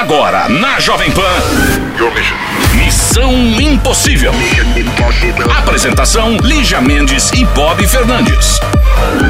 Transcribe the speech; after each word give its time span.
Agora, 0.00 0.48
na 0.48 0.80
Jovem 0.80 1.12
Pan. 1.12 1.89
Missão 2.74 3.30
Impossível. 3.60 4.32
Apresentação: 5.58 6.38
Lígia 6.38 6.80
Mendes 6.80 7.30
e 7.32 7.44
Bob 7.44 7.86
Fernandes. 7.86 8.58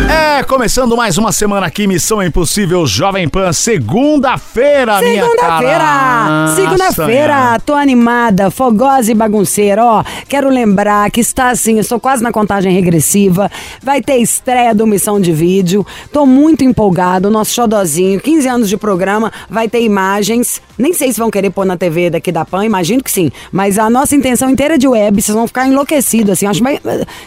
É, 0.09 0.43
começando 0.45 0.97
mais 0.97 1.19
uma 1.19 1.33
semana 1.33 1.67
aqui, 1.67 1.87
Missão 1.87 2.23
Impossível 2.23 2.87
Jovem 2.87 3.29
Pan, 3.29 3.53
segunda-feira, 3.53 5.01
minha 5.01 5.25
Segunda-feira! 5.25 5.79
cara. 5.79 6.55
Segunda-feira, 6.55 7.59
tô 7.65 7.75
animada, 7.75 8.51
fogosa 8.51 9.11
e 9.11 9.15
bagunceira. 9.15 9.85
Ó, 9.85 10.05
quero 10.29 10.49
lembrar 10.49 11.11
que 11.11 11.21
está 11.21 11.51
assim, 11.51 11.75
eu 11.75 11.81
estou 11.81 11.99
quase 11.99 12.23
na 12.23 12.31
contagem 12.31 12.73
regressiva. 12.73 13.51
Vai 13.83 14.01
ter 14.01 14.17
estreia 14.19 14.75
do 14.75 14.87
Missão 14.87 15.21
de 15.21 15.33
Vídeo. 15.33 15.85
Tô 16.13 16.25
muito 16.25 16.65
empolgado. 16.65 17.29
O 17.29 17.31
nosso 17.31 17.53
xodozinho, 17.53 18.21
15 18.21 18.49
anos 18.49 18.69
de 18.69 18.77
programa, 18.77 19.33
vai 19.49 19.69
ter 19.69 19.83
imagens. 19.83 20.63
Nem 20.79 20.93
sei 20.93 21.13
se 21.13 21.19
vão 21.19 21.31
querer 21.31 21.51
pôr 21.51 21.65
na 21.65 21.77
TV 21.77 22.11
daqui 22.11 22.33
da 22.33 22.45
PAN, 22.45 22.60
imagino 22.65 23.03
que 23.03 23.11
sim. 23.11 23.31
Mas 23.53 23.79
a 23.79 23.89
nossa 23.89 24.15
intenção 24.15 24.51
inteira 24.51 24.75
é 24.75 24.79
de 24.79 24.89
web, 24.89 25.21
vocês 25.21 25.35
vão 25.35 25.47
ficar 25.47 25.67
enlouquecidos, 25.67 26.33
assim. 26.33 26.47
Acho 26.47 26.63
bem... 26.63 26.81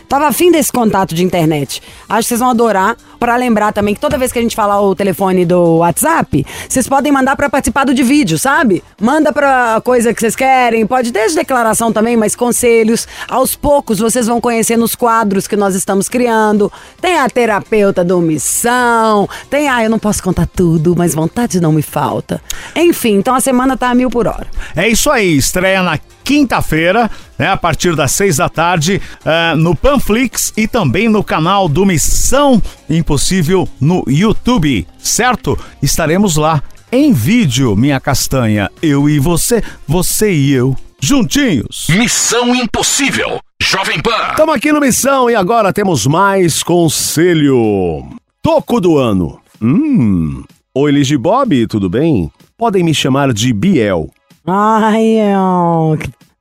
Tava 0.07 0.27
afim 0.27 0.51
desse 0.51 0.71
contato 0.71 1.13
de 1.15 1.23
internet. 1.23 1.81
Acho 2.07 2.21
que 2.21 2.27
vocês 2.29 2.39
vão 2.39 2.49
adorar. 2.49 2.95
Pra 3.19 3.37
lembrar 3.37 3.71
também 3.71 3.95
que 3.95 4.01
toda 4.01 4.17
vez 4.17 4.33
que 4.33 4.39
a 4.39 4.41
gente 4.41 4.53
falar 4.53 4.81
o 4.81 4.93
telefone 4.93 5.45
do 5.45 5.77
WhatsApp, 5.77 6.45
vocês 6.67 6.89
podem 6.89 7.09
mandar 7.09 7.37
pra 7.37 7.49
participar 7.49 7.85
do 7.85 7.93
de 7.93 8.03
vídeo, 8.03 8.37
sabe? 8.37 8.83
Manda 8.99 9.31
pra 9.31 9.79
coisa 9.81 10.13
que 10.13 10.19
vocês 10.19 10.35
querem, 10.35 10.85
pode 10.85 11.09
desde 11.09 11.37
declaração 11.37 11.93
também, 11.93 12.17
mas 12.17 12.35
conselhos. 12.35 13.07
Aos 13.29 13.55
poucos 13.55 13.99
vocês 13.99 14.27
vão 14.27 14.41
conhecer 14.41 14.75
nos 14.75 14.93
quadros 14.93 15.47
que 15.47 15.55
nós 15.55 15.73
estamos 15.73 16.09
criando. 16.09 16.69
Tem 16.99 17.17
a 17.17 17.29
terapeuta 17.29 18.03
do 18.03 18.19
Missão, 18.19 19.29
tem 19.49 19.69
a 19.69 19.81
eu 19.81 19.89
não 19.89 19.99
posso 19.99 20.21
contar 20.21 20.45
tudo, 20.53 20.93
mas 20.97 21.15
vontade 21.15 21.61
não 21.61 21.71
me 21.71 21.81
falta. 21.81 22.41
Enfim, 22.75 23.13
então 23.13 23.33
a 23.33 23.39
semana 23.39 23.77
tá 23.77 23.89
a 23.89 23.95
mil 23.95 24.09
por 24.09 24.27
hora. 24.27 24.47
É 24.75 24.89
isso 24.89 25.09
aí, 25.09 25.22
estreia 25.23 25.81
na 25.81 25.97
quinta-feira, 26.23 27.09
né, 27.37 27.49
a 27.49 27.57
partir 27.57 27.95
das 27.95 28.11
seis 28.11 28.37
da 28.37 28.47
tarde, 28.47 29.01
eh, 29.25 29.55
no 29.55 29.75
Panflix 29.75 30.53
e 30.55 30.67
também 30.67 31.09
no 31.09 31.23
canal 31.23 31.67
do 31.67 31.85
Missão 31.85 32.61
Impossível 32.89 33.67
no 33.79 34.03
YouTube, 34.07 34.87
certo? 34.97 35.57
Estaremos 35.81 36.37
lá 36.37 36.63
em 36.91 37.11
vídeo, 37.11 37.75
minha 37.75 37.99
castanha, 37.99 38.69
eu 38.81 39.09
e 39.09 39.19
você, 39.19 39.63
você 39.87 40.31
e 40.31 40.51
eu, 40.53 40.75
juntinhos. 41.01 41.87
Missão 41.89 42.55
Impossível. 42.55 43.39
Jovem 43.61 44.01
Pan. 44.01 44.29
Estamos 44.29 44.55
aqui 44.55 44.71
no 44.71 44.79
Missão 44.79 45.29
e 45.29 45.35
agora 45.35 45.73
temos 45.73 46.05
mais 46.05 46.61
conselho. 46.61 48.07
Toco 48.41 48.79
do 48.79 48.97
ano. 48.97 49.39
Hum. 49.61 50.43
Oi, 50.75 50.91
Ligi 50.91 51.17
Bob, 51.17 51.65
tudo 51.67 51.89
bem? 51.89 52.31
Podem 52.57 52.83
me 52.83 52.93
chamar 52.93 53.33
de 53.33 53.53
Biel. 53.53 54.09
Ai, 54.45 55.17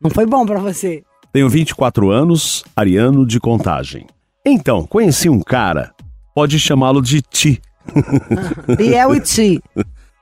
não 0.00 0.10
foi 0.10 0.26
bom 0.26 0.44
pra 0.44 0.58
você. 0.58 1.02
Tenho 1.32 1.48
24 1.48 2.10
anos, 2.10 2.64
ariano 2.76 3.26
de 3.26 3.38
contagem. 3.40 4.06
Então, 4.44 4.84
conheci 4.84 5.28
um 5.28 5.40
cara. 5.40 5.92
Pode 6.34 6.58
chamá-lo 6.58 7.00
de 7.00 7.22
Ti. 7.22 7.60
Biel 8.76 9.14
e 9.16 9.20
Ti. 9.20 9.62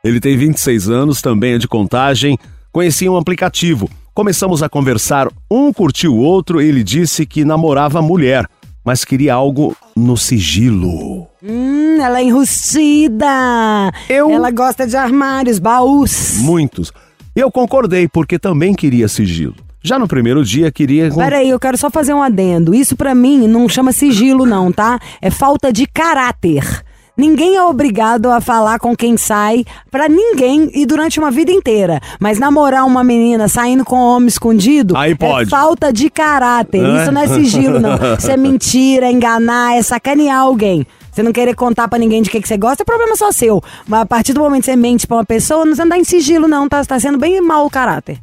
Ele 0.04 0.20
tem 0.20 0.36
26 0.36 0.88
anos, 0.88 1.20
também 1.22 1.54
é 1.54 1.58
de 1.58 1.66
contagem. 1.68 2.38
Conheci 2.72 3.08
um 3.08 3.16
aplicativo. 3.16 3.88
Começamos 4.14 4.62
a 4.62 4.68
conversar, 4.68 5.28
um 5.50 5.72
curtiu 5.72 6.14
o 6.14 6.18
outro 6.18 6.60
e 6.60 6.66
ele 6.68 6.84
disse 6.84 7.24
que 7.24 7.44
namorava 7.44 8.02
mulher, 8.02 8.46
mas 8.84 9.04
queria 9.04 9.34
algo 9.34 9.74
no 9.96 10.16
sigilo. 10.16 11.26
Hum, 11.42 11.98
ela 12.00 12.20
é 12.20 12.24
enrustida. 12.24 13.90
Eu- 14.08 14.30
Ela 14.30 14.50
gosta 14.50 14.86
de 14.86 14.96
armários, 14.96 15.58
baús. 15.58 16.38
Muitos. 16.40 16.92
Eu 17.40 17.50
concordei, 17.50 18.06
porque 18.06 18.38
também 18.38 18.74
queria 18.74 19.08
sigilo. 19.08 19.54
Já 19.82 19.98
no 19.98 20.06
primeiro 20.06 20.44
dia 20.44 20.70
queria. 20.70 21.10
Peraí, 21.10 21.48
eu 21.48 21.58
quero 21.58 21.78
só 21.78 21.88
fazer 21.88 22.12
um 22.12 22.22
adendo. 22.22 22.74
Isso 22.74 22.94
pra 22.94 23.14
mim 23.14 23.48
não 23.48 23.66
chama 23.66 23.92
sigilo, 23.92 24.44
não, 24.44 24.70
tá? 24.70 25.00
É 25.22 25.30
falta 25.30 25.72
de 25.72 25.86
caráter. 25.86 26.84
Ninguém 27.16 27.56
é 27.56 27.62
obrigado 27.62 28.30
a 28.30 28.40
falar 28.40 28.78
com 28.78 28.94
quem 28.94 29.16
sai 29.16 29.64
pra 29.90 30.08
ninguém 30.08 30.70
e 30.74 30.84
durante 30.84 31.18
uma 31.18 31.30
vida 31.30 31.50
inteira. 31.50 31.98
Mas 32.18 32.38
namorar 32.38 32.86
uma 32.86 33.02
menina 33.02 33.48
saindo 33.48 33.84
com 33.84 33.96
homem 33.96 34.28
escondido 34.28 34.96
Aí 34.96 35.14
pode. 35.14 35.48
é 35.48 35.50
falta 35.50 35.92
de 35.92 36.08
caráter. 36.10 36.82
É? 36.84 37.02
Isso 37.02 37.12
não 37.12 37.20
é 37.22 37.26
sigilo, 37.26 37.80
não. 37.80 37.98
Isso 38.18 38.30
é 38.30 38.36
mentira, 38.36 39.06
é 39.06 39.12
enganar, 39.12 39.76
é 39.76 39.82
sacanear 39.82 40.40
alguém. 40.40 40.86
Você 41.20 41.24
não 41.24 41.32
querer 41.32 41.54
contar 41.54 41.86
pra 41.86 41.98
ninguém 41.98 42.22
de 42.22 42.30
que, 42.30 42.40
que 42.40 42.48
você 42.48 42.56
gosta 42.56 42.82
é 42.82 42.84
problema 42.84 43.14
só 43.14 43.30
seu. 43.30 43.62
Mas 43.86 44.00
a 44.00 44.06
partir 44.06 44.32
do 44.32 44.40
momento 44.40 44.60
que 44.62 44.70
você 44.70 44.76
mente 44.76 45.06
pra 45.06 45.18
uma 45.18 45.24
pessoa, 45.24 45.66
não 45.66 45.76
não 45.76 45.86
dá 45.88 45.98
em 45.98 46.04
sigilo, 46.04 46.48
não, 46.48 46.66
tá? 46.66 46.82
Tá 46.84 46.98
sendo 46.98 47.18
bem 47.18 47.40
mau 47.42 47.66
o 47.66 47.70
caráter. 47.70 48.18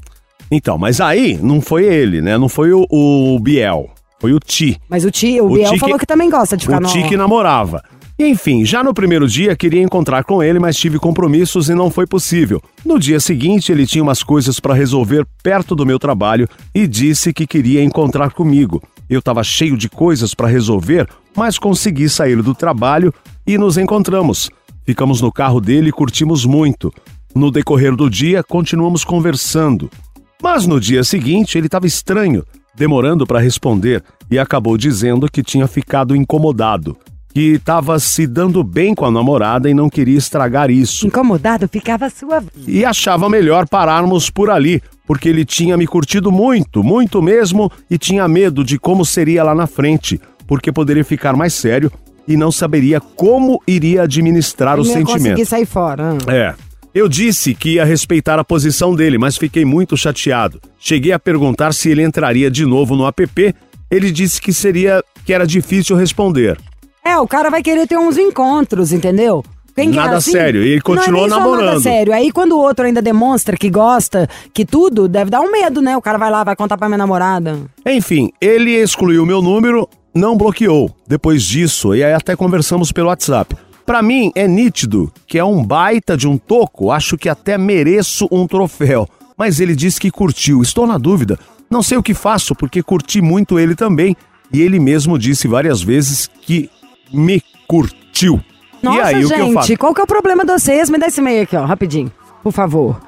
Então, 0.50 0.78
mas 0.80 1.00
aí 1.00 1.38
não 1.41 1.62
foi 1.62 1.84
ele, 1.86 2.22
né? 2.22 2.38
Não 2.40 2.50
foi 2.50 2.72
o, 2.74 2.88
o 2.90 3.40
Biel. 3.40 3.90
Foi 4.19 4.34
o 4.34 4.40
Ti. 4.40 4.80
Mas 4.90 5.06
o 5.06 5.12
tio, 5.12 5.44
o, 5.44 5.52
O 5.52 5.53
Biel 5.53 5.66
Ti 5.68 5.74
que- 5.75 5.80
falou 5.80 6.00
que 6.00 6.06
também 6.07 6.28
gosta 6.28 6.57
de 6.57 6.66
ficar 6.66 6.78
o 6.80 6.81
no... 6.81 6.88
Ti 6.90 7.03
que 7.03 7.16
namorava. 7.16 7.84
Enfim, 8.19 8.66
já 8.66 8.84
no 8.84 8.96
primeiro 8.96 9.28
dia 9.28 9.56
queria 9.56 9.84
encontrar 9.84 10.24
com 10.24 10.41
ele, 10.41 10.57
mas 10.57 10.75
tive 10.75 10.97
compromissos 10.97 11.69
e 11.69 11.75
não 11.75 11.91
foi 11.91 12.07
possível. 12.07 12.59
No 12.84 12.97
dia 12.97 13.19
seguinte, 13.19 13.72
ele 13.72 13.86
tinha 13.86 14.02
umas 14.03 14.24
coisas 14.24 14.59
para 14.59 14.74
resolver 14.74 15.24
perto 15.44 15.75
do 15.75 15.86
meu 15.86 16.00
trabalho 16.00 16.50
e 16.74 16.88
disse 16.88 17.31
que 17.31 17.46
queria 17.46 17.84
encontrar 17.84 18.31
comigo. 18.31 18.81
Eu 19.07 19.19
estava 19.19 19.44
cheio 19.44 19.78
de 19.78 19.88
coisas 19.88 20.34
para 20.34 20.47
resolver, 20.47 21.07
mas 21.38 21.59
consegui 21.59 22.09
sair 22.09 22.42
do 22.42 22.56
trabalho 22.56 23.14
e 23.46 23.59
nos 23.59 23.78
encontramos. 23.78 24.50
Ficamos 24.84 25.22
no 25.22 25.31
carro 25.31 25.62
dele 25.62 25.90
e 25.90 25.92
curtimos 25.92 26.44
muito. 26.46 26.92
No 27.36 27.52
decorrer 27.52 27.96
do 27.96 28.09
dia, 28.09 28.42
continuamos 28.42 29.03
conversando. 29.03 29.92
Mas 30.42 30.66
no 30.66 30.80
dia 30.80 31.03
seguinte, 31.03 31.56
ele 31.58 31.68
estava 31.68 31.86
estranho, 31.86 32.44
demorando 32.75 33.28
para 33.28 33.40
responder 33.40 34.03
e 34.31 34.40
acabou 34.40 34.78
dizendo 34.78 35.30
que 35.31 35.44
tinha 35.44 35.68
ficado 35.68 36.16
incomodado, 36.16 36.98
que 37.34 37.54
estava 37.54 38.00
se 38.00 38.25
dando 38.25 38.64
bem 38.64 38.96
com 38.96 39.06
a 39.06 39.12
namorada 39.12 39.69
e 39.69 39.74
não 39.74 39.90
queria 39.90 40.18
estragar 40.18 40.72
isso. 40.72 41.06
Incomodado 41.06 41.68
ficava 41.68 42.06
a 42.06 42.09
sua 42.09 42.40
vida. 42.40 42.66
E 42.68 42.84
achava 42.84 43.30
melhor 43.30 43.68
pararmos 43.68 44.30
por 44.30 44.50
ali, 44.50 44.81
porque 45.06 45.30
ele 45.30 45.46
tinha 45.46 45.78
me 45.78 45.86
curtido 45.86 46.31
muito, 46.31 46.84
muito 46.84 47.22
mesmo, 47.22 47.72
e 47.90 47.98
tinha 47.98 48.28
medo 48.28 48.64
de 48.64 48.80
como 48.80 49.06
seria 49.06 49.44
lá 49.44 49.54
na 49.54 49.68
frente, 49.68 50.19
porque 50.47 50.72
poderia 50.72 51.03
ficar 51.03 51.35
mais 51.35 51.53
sério 51.53 51.91
e 52.28 52.35
não 52.38 52.52
saberia 52.52 53.00
como 53.00 53.62
iria 53.68 54.03
administrar 54.03 54.80
o 54.80 54.84
Não 54.84 54.90
ia 54.90 54.94
sentimento. 55.06 55.46
sair 55.46 55.66
fora. 55.66 56.18
ah. 56.28 56.34
É. 56.34 56.56
Eu 56.94 57.08
disse 57.08 57.53
que 57.53 57.74
ia 57.75 57.85
respeitar 57.85 58.40
a 58.40 58.44
posição 58.44 58.96
dele, 58.96 59.19
mas 59.19 59.38
fiquei 59.38 59.63
muito 59.63 59.96
chateado. 59.96 60.59
Cheguei 60.80 61.12
a 61.12 61.19
perguntar 61.19 61.72
se 61.74 61.90
ele 61.91 62.02
entraria 62.02 62.50
de 62.50 62.66
novo 62.66 62.96
no 62.96 63.06
app. 63.06 63.53
Ele 63.91 64.09
disse 64.09 64.41
que 64.41 64.52
seria 64.52 65.03
que 65.24 65.31
era 65.31 65.46
difícil 65.46 65.96
responder. 65.96 66.57
É, 67.06 67.16
o 67.19 67.28
cara 67.28 67.50
vai 67.52 67.62
querer 67.62 67.88
ter 67.88 67.97
uns 67.97 68.18
encontros, 68.18 68.91
entendeu? 68.91 69.44
Quem 69.75 69.91
que 69.91 69.97
é 70.00 70.02
Nada 70.02 70.18
assim? 70.18 70.31
sério, 70.31 70.63
e 70.63 70.69
ele 70.69 70.81
continuou 70.81 71.28
não 71.28 71.36
é 71.38 71.40
namorando. 71.40 71.66
Nada 71.68 71.80
sério. 71.81 72.12
Aí 72.12 72.31
quando 72.31 72.53
o 72.53 72.59
outro 72.59 72.86
ainda 72.88 73.00
demonstra 73.02 73.56
que 73.56 73.69
gosta, 73.69 74.28
que 74.52 74.66
tudo, 74.66 75.07
deve 75.07 75.30
dar 75.30 75.41
um 75.41 75.52
medo, 75.52 75.81
né? 75.84 75.96
O 75.96 76.02
cara 76.02 76.18
vai 76.18 76.31
lá, 76.31 76.44
vai 76.44 76.56
contar 76.56 76.80
pra 76.80 76.88
minha 76.90 76.97
namorada. 76.97 77.59
Enfim, 77.86 78.31
ele 78.41 78.72
excluiu 78.72 79.24
meu 79.24 79.40
número, 79.40 79.88
não 80.18 80.36
bloqueou. 80.36 80.94
Depois 81.08 81.44
disso, 81.44 81.96
e 81.96 82.04
aí 82.04 82.14
até 82.14 82.36
conversamos 82.36 82.92
pelo 82.92 83.08
WhatsApp. 83.08 83.56
Pra 83.86 84.02
mim 84.02 84.32
é 84.36 84.48
nítido 84.48 85.12
que 85.26 85.38
é 85.38 85.44
um 85.46 85.64
baita 85.64 86.18
de 86.18 86.28
um 86.28 86.38
toco, 86.38 86.92
acho 86.92 87.18
que 87.18 87.30
até 87.30 87.58
mereço 87.58 88.28
um 88.30 88.46
troféu. 88.46 89.08
Mas 89.38 89.60
ele 89.60 89.76
disse 89.76 90.02
que 90.02 90.12
curtiu, 90.12 90.62
estou 90.62 90.86
na 90.86 90.98
dúvida. 90.98 91.40
Não 91.70 91.82
sei 91.84 91.98
o 91.98 92.04
que 92.04 92.14
faço 92.14 92.56
porque 92.56 92.82
curti 92.84 93.22
muito 93.22 93.60
ele 93.60 93.76
também. 93.76 94.16
E 94.52 94.62
ele 94.62 94.80
mesmo 94.80 95.18
disse 95.18 95.48
várias 95.48 95.82
vezes 95.82 96.30
que 96.42 96.70
me 97.14 97.42
curtiu. 97.68 98.42
Nossa, 98.82 98.98
e 98.98 99.16
aí 99.16 99.26
o 99.26 99.28
que 99.28 99.34
eu 99.34 99.46
gente, 99.46 99.54
faço? 99.54 99.78
qual 99.78 99.94
que 99.94 100.02
é 100.02 100.04
o 100.04 100.08
problema 100.08 100.46
de 100.46 100.52
vocês? 100.52 100.90
Me 100.90 100.98
dá 100.98 101.08
esse 101.08 101.20
e-mail 101.20 101.44
aqui, 101.44 101.56
ó, 101.56 101.66
rapidinho. 101.66 102.12
Por 102.44 102.52
favor. 102.52 103.00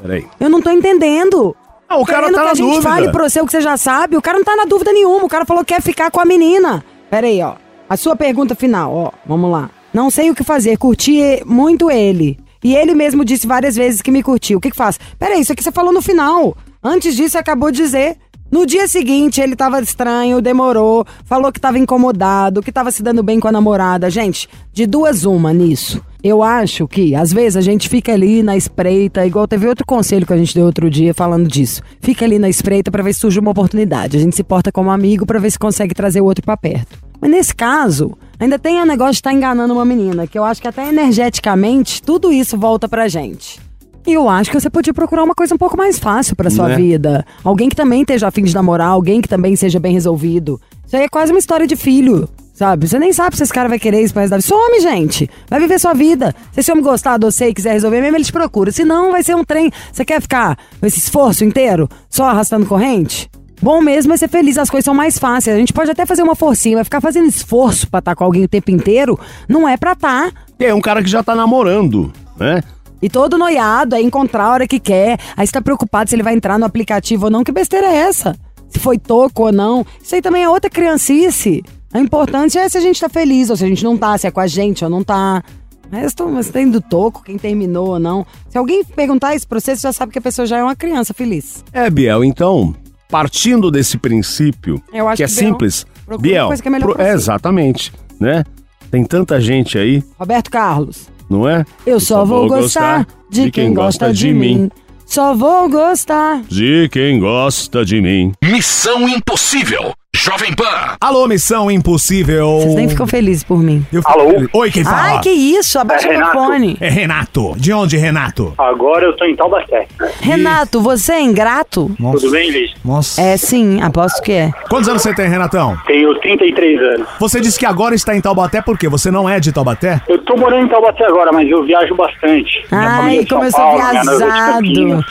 Peraí. 0.00 0.26
Eu 0.38 0.48
não 0.48 0.60
tô 0.60 0.70
entendendo. 0.70 1.54
Ah, 1.88 1.96
o 1.96 2.04
cara 2.04 2.22
Querendo 2.26 2.34
tá 2.34 2.40
que 2.40 2.46
na 2.46 2.50
a 2.50 2.54
gente 2.54 2.66
dúvida. 2.66 2.82
fale 2.82 3.10
pra 3.10 3.28
você 3.28 3.40
o 3.40 3.46
que 3.46 3.52
você 3.52 3.60
já 3.60 3.76
sabe. 3.76 4.16
O 4.16 4.22
cara 4.22 4.36
não 4.38 4.44
tá 4.44 4.54
na 4.54 4.64
dúvida 4.64 4.92
nenhuma. 4.92 5.24
O 5.24 5.28
cara 5.28 5.44
falou 5.46 5.64
que 5.64 5.72
quer 5.74 5.80
ficar 5.80 6.10
com 6.10 6.20
a 6.20 6.24
menina. 6.24 6.84
Pera 7.10 7.26
aí, 7.26 7.40
ó. 7.42 7.54
A 7.88 7.96
sua 7.96 8.14
pergunta 8.14 8.54
final, 8.54 8.92
ó. 8.94 9.10
Vamos 9.26 9.50
lá. 9.50 9.70
Não 9.94 10.10
sei 10.10 10.30
o 10.30 10.34
que 10.34 10.44
fazer. 10.44 10.76
Curti 10.76 11.42
muito 11.46 11.90
ele. 11.90 12.38
E 12.62 12.74
ele 12.76 12.94
mesmo 12.94 13.24
disse 13.24 13.46
várias 13.46 13.74
vezes 13.76 14.02
que 14.02 14.10
me 14.10 14.22
curtiu. 14.22 14.58
O 14.58 14.60
que 14.60 14.70
que 14.70 14.76
faz? 14.76 14.98
Pera 15.18 15.34
aí, 15.34 15.40
isso 15.40 15.52
aqui 15.52 15.62
você 15.62 15.72
falou 15.72 15.92
no 15.92 16.02
final. 16.02 16.54
Antes 16.84 17.16
disso, 17.16 17.30
você 17.30 17.38
acabou 17.38 17.70
de 17.70 17.78
dizer. 17.78 18.18
No 18.50 18.66
dia 18.66 18.88
seguinte, 18.88 19.40
ele 19.40 19.54
tava 19.54 19.80
estranho, 19.80 20.40
demorou, 20.40 21.06
falou 21.26 21.52
que 21.52 21.60
tava 21.60 21.78
incomodado, 21.78 22.62
que 22.62 22.72
tava 22.72 22.90
se 22.90 23.02
dando 23.02 23.22
bem 23.22 23.38
com 23.38 23.46
a 23.48 23.52
namorada. 23.52 24.08
Gente, 24.10 24.48
de 24.72 24.86
duas 24.86 25.24
uma 25.24 25.52
nisso. 25.52 26.02
Eu 26.22 26.42
acho 26.42 26.88
que, 26.88 27.14
às 27.14 27.32
vezes, 27.32 27.56
a 27.56 27.60
gente 27.60 27.88
fica 27.88 28.12
ali 28.12 28.42
na 28.42 28.56
espreita, 28.56 29.24
igual 29.24 29.46
teve 29.46 29.68
outro 29.68 29.86
conselho 29.86 30.26
que 30.26 30.32
a 30.32 30.36
gente 30.36 30.52
deu 30.54 30.66
outro 30.66 30.90
dia 30.90 31.14
falando 31.14 31.46
disso. 31.46 31.80
Fica 32.00 32.24
ali 32.24 32.38
na 32.40 32.48
espreita 32.48 32.90
pra 32.90 33.02
ver 33.04 33.12
se 33.14 33.20
surge 33.20 33.38
uma 33.38 33.52
oportunidade. 33.52 34.16
A 34.16 34.20
gente 34.20 34.34
se 34.34 34.42
porta 34.42 34.72
como 34.72 34.90
amigo 34.90 35.24
pra 35.24 35.38
ver 35.38 35.50
se 35.50 35.58
consegue 35.58 35.94
trazer 35.94 36.20
o 36.20 36.24
outro 36.24 36.44
pra 36.44 36.56
perto. 36.56 36.98
Mas 37.20 37.30
nesse 37.30 37.54
caso, 37.54 38.16
ainda 38.38 38.58
tem 38.58 38.80
o 38.80 38.84
negócio 38.84 39.12
de 39.12 39.18
estar 39.18 39.32
enganando 39.32 39.72
uma 39.74 39.84
menina, 39.84 40.26
que 40.26 40.36
eu 40.38 40.42
acho 40.44 40.60
que 40.60 40.66
até 40.68 40.88
energeticamente 40.88 42.02
tudo 42.02 42.32
isso 42.32 42.58
volta 42.58 42.88
pra 42.88 43.06
gente. 43.08 43.60
E 44.06 44.12
eu 44.12 44.28
acho 44.28 44.50
que 44.50 44.58
você 44.58 44.70
podia 44.70 44.94
procurar 44.94 45.22
uma 45.22 45.34
coisa 45.34 45.54
um 45.54 45.58
pouco 45.58 45.76
mais 45.76 45.98
fácil 45.98 46.34
pra 46.34 46.50
sua 46.50 46.68
Né? 46.68 46.76
vida. 46.76 47.24
Alguém 47.44 47.68
que 47.68 47.76
também 47.76 48.00
esteja 48.00 48.26
afim 48.26 48.42
de 48.42 48.54
namorar, 48.54 48.88
alguém 48.88 49.20
que 49.20 49.28
também 49.28 49.54
seja 49.54 49.78
bem 49.78 49.92
resolvido. 49.92 50.60
Isso 50.86 50.96
aí 50.96 51.02
é 51.04 51.08
quase 51.08 51.30
uma 51.32 51.38
história 51.38 51.66
de 51.66 51.76
filho. 51.76 52.28
Sabe? 52.58 52.88
Você 52.88 52.98
nem 52.98 53.12
sabe 53.12 53.36
se 53.36 53.44
esse 53.44 53.52
cara 53.52 53.68
vai 53.68 53.78
querer 53.78 54.02
isso 54.02 54.12
pra 54.12 54.22
resto 54.22 54.32
da 54.32 54.36
vida. 54.38 54.48
Some, 54.48 54.80
gente. 54.80 55.30
Vai 55.48 55.60
viver 55.60 55.78
sua 55.78 55.94
vida. 55.94 56.34
Se 56.50 56.58
esse 56.58 56.72
homem 56.72 56.82
gostar 56.82 57.16
de 57.16 57.24
você 57.24 57.50
e 57.50 57.54
quiser 57.54 57.70
resolver 57.70 58.00
mesmo, 58.00 58.16
ele 58.16 58.24
te 58.24 58.32
procura. 58.32 58.72
Se 58.72 58.84
não, 58.84 59.12
vai 59.12 59.22
ser 59.22 59.36
um 59.36 59.44
trem. 59.44 59.70
Você 59.92 60.04
quer 60.04 60.20
ficar 60.20 60.58
com 60.80 60.84
esse 60.84 60.98
esforço 60.98 61.44
inteiro 61.44 61.88
só 62.10 62.24
arrastando 62.24 62.66
corrente? 62.66 63.30
Bom 63.62 63.80
mesmo 63.80 64.12
é 64.12 64.16
ser 64.16 64.26
feliz, 64.26 64.58
as 64.58 64.68
coisas 64.68 64.84
são 64.84 64.92
mais 64.92 65.20
fáceis. 65.20 65.54
A 65.54 65.58
gente 65.60 65.72
pode 65.72 65.92
até 65.92 66.04
fazer 66.04 66.24
uma 66.24 66.34
forcinha, 66.34 66.78
mas 66.78 66.88
ficar 66.88 67.00
fazendo 67.00 67.28
esforço 67.28 67.88
pra 67.88 68.00
estar 68.00 68.16
com 68.16 68.24
alguém 68.24 68.42
o 68.42 68.48
tempo 68.48 68.72
inteiro 68.72 69.16
não 69.48 69.68
é 69.68 69.76
pra 69.76 69.92
estar. 69.92 70.32
E 70.58 70.64
é 70.64 70.74
um 70.74 70.80
cara 70.80 71.00
que 71.00 71.08
já 71.08 71.22
tá 71.22 71.36
namorando, 71.36 72.12
né? 72.36 72.60
E 73.00 73.08
todo 73.08 73.38
noiado, 73.38 73.94
aí 73.94 74.02
encontrar 74.02 74.46
a 74.46 74.50
hora 74.50 74.66
que 74.66 74.80
quer. 74.80 75.16
Aí 75.36 75.46
você 75.46 75.52
tá 75.52 75.62
preocupado 75.62 76.10
se 76.10 76.16
ele 76.16 76.24
vai 76.24 76.34
entrar 76.34 76.58
no 76.58 76.64
aplicativo 76.64 77.26
ou 77.26 77.30
não. 77.30 77.44
Que 77.44 77.52
besteira 77.52 77.86
é 77.86 77.98
essa? 77.98 78.34
Se 78.68 78.80
foi 78.80 78.98
toco 78.98 79.44
ou 79.44 79.52
não. 79.52 79.86
Isso 80.02 80.16
aí 80.16 80.20
também 80.20 80.42
é 80.42 80.48
outra 80.48 80.68
criancice. 80.68 81.62
O 81.94 81.98
importante 81.98 82.58
é 82.58 82.68
se 82.68 82.76
a 82.76 82.80
gente 82.80 83.00
tá 83.00 83.08
feliz 83.08 83.48
ou 83.50 83.56
se 83.56 83.64
a 83.64 83.68
gente 83.68 83.82
não 83.82 83.96
tá, 83.96 84.16
se 84.18 84.26
é 84.26 84.30
com 84.30 84.40
a 84.40 84.46
gente 84.46 84.84
ou 84.84 84.90
não 84.90 85.02
tá. 85.02 85.42
Mas 85.90 86.12
tô- 86.12 86.28
mas 86.28 86.50
tem 86.50 86.70
do 86.70 86.80
toco, 86.82 87.22
quem 87.24 87.38
terminou 87.38 87.88
ou 87.92 87.98
não. 87.98 88.26
Se 88.50 88.58
alguém 88.58 88.84
perguntar 88.84 89.34
isso 89.34 89.48
pra 89.48 89.58
você, 89.58 89.74
você 89.74 89.82
já 89.82 89.92
sabe 89.92 90.12
que 90.12 90.18
a 90.18 90.22
pessoa 90.22 90.44
já 90.46 90.58
é 90.58 90.62
uma 90.62 90.76
criança 90.76 91.14
feliz. 91.14 91.64
É, 91.72 91.88
Biel, 91.88 92.22
então, 92.22 92.74
partindo 93.08 93.70
desse 93.70 93.96
princípio, 93.96 94.82
Eu 94.92 95.08
acho 95.08 95.16
que 95.16 95.22
é 95.22 95.26
que, 95.26 95.34
Biel, 95.34 95.48
simples, 95.50 95.86
Biel, 96.20 96.42
uma 96.44 96.48
coisa 96.48 96.62
que 96.62 96.68
é 96.68 96.70
melhor 96.70 96.86
pro- 96.88 96.94
pra 96.96 97.04
você. 97.06 97.12
exatamente, 97.12 97.92
né? 98.20 98.44
Tem 98.90 99.02
tanta 99.04 99.40
gente 99.40 99.78
aí, 99.78 100.02
Roberto 100.18 100.50
Carlos. 100.50 101.08
não 101.30 101.48
é? 101.48 101.64
Eu 101.86 101.98
só 102.00 102.22
vou 102.24 102.48
gostar 102.48 103.06
de 103.30 103.50
quem 103.50 103.72
gosta 103.72 104.12
de 104.12 104.32
mim. 104.34 104.70
Só 105.06 105.34
vou 105.34 105.68
gostar. 105.70 106.42
De 106.48 106.86
quem 106.90 107.18
gosta 107.18 107.82
de 107.82 107.98
mim. 108.00 108.32
Missão 108.44 109.08
Impossível. 109.08 109.94
Jovem 110.16 110.54
Pan. 110.54 110.96
Alô, 111.00 111.26
Missão 111.28 111.70
Impossível. 111.70 112.60
Vocês 112.60 112.74
nem 112.74 112.88
ficam 112.88 113.06
felizes 113.06 113.44
por 113.44 113.58
mim. 113.58 113.84
Eu 113.92 114.00
fico 114.00 114.12
Alô? 114.18 114.30
feliz. 114.30 114.48
Oi, 114.54 114.70
quem 114.70 114.82
fala? 114.82 114.96
Ai, 115.02 115.20
que 115.20 115.28
isso? 115.30 115.78
Abaixa 115.78 116.06
É 116.06 116.08
o 116.08 116.12
Renato. 116.14 116.30
microfone. 116.34 116.76
É 116.80 116.88
Renato. 116.88 117.54
De 117.58 117.72
onde, 117.74 117.96
Renato? 117.98 118.54
Agora 118.56 119.04
eu 119.04 119.14
tô 119.16 119.26
em 119.26 119.36
Taubaté. 119.36 119.86
Renato, 120.20 120.80
você 120.80 121.12
é 121.12 121.20
ingrato? 121.20 121.94
Nossa. 122.00 122.20
Tudo 122.20 122.30
bem, 122.32 122.50
Liz? 122.50 122.70
Nossa. 122.82 123.20
É 123.20 123.36
sim, 123.36 123.82
aposto 123.82 124.22
que 124.22 124.32
é. 124.32 124.50
Quantos 124.70 124.88
anos 124.88 125.02
você 125.02 125.14
tem, 125.14 125.28
Renatão? 125.28 125.76
Tenho 125.86 126.18
33 126.20 126.80
anos. 126.80 127.06
Você 127.20 127.38
disse 127.38 127.58
que 127.58 127.66
agora 127.66 127.94
está 127.94 128.16
em 128.16 128.20
Taubaté 128.22 128.62
por 128.62 128.78
quê? 128.78 128.88
Você 128.88 129.10
não 129.10 129.28
é 129.28 129.38
de 129.38 129.52
Taubaté? 129.52 130.00
Eu 130.08 130.18
tô 130.24 130.36
morando 130.38 130.64
em 130.64 130.68
Taubaté 130.68 131.04
agora, 131.04 131.30
mas 131.32 131.46
eu 131.50 131.62
viajo 131.64 131.94
bastante. 131.94 132.64
Minha 132.72 132.90
família 132.96 133.02
Ai, 133.02 133.18
é 133.18 133.22
de 133.22 133.28
São 133.28 133.50
sou 133.50 133.60
Paulo, 133.60 133.78
minha 133.90 134.04
noiva 134.04 134.24
é 134.24 134.26
de 134.26 134.32
viajado. 134.32 134.52
Campinas. 134.54 135.04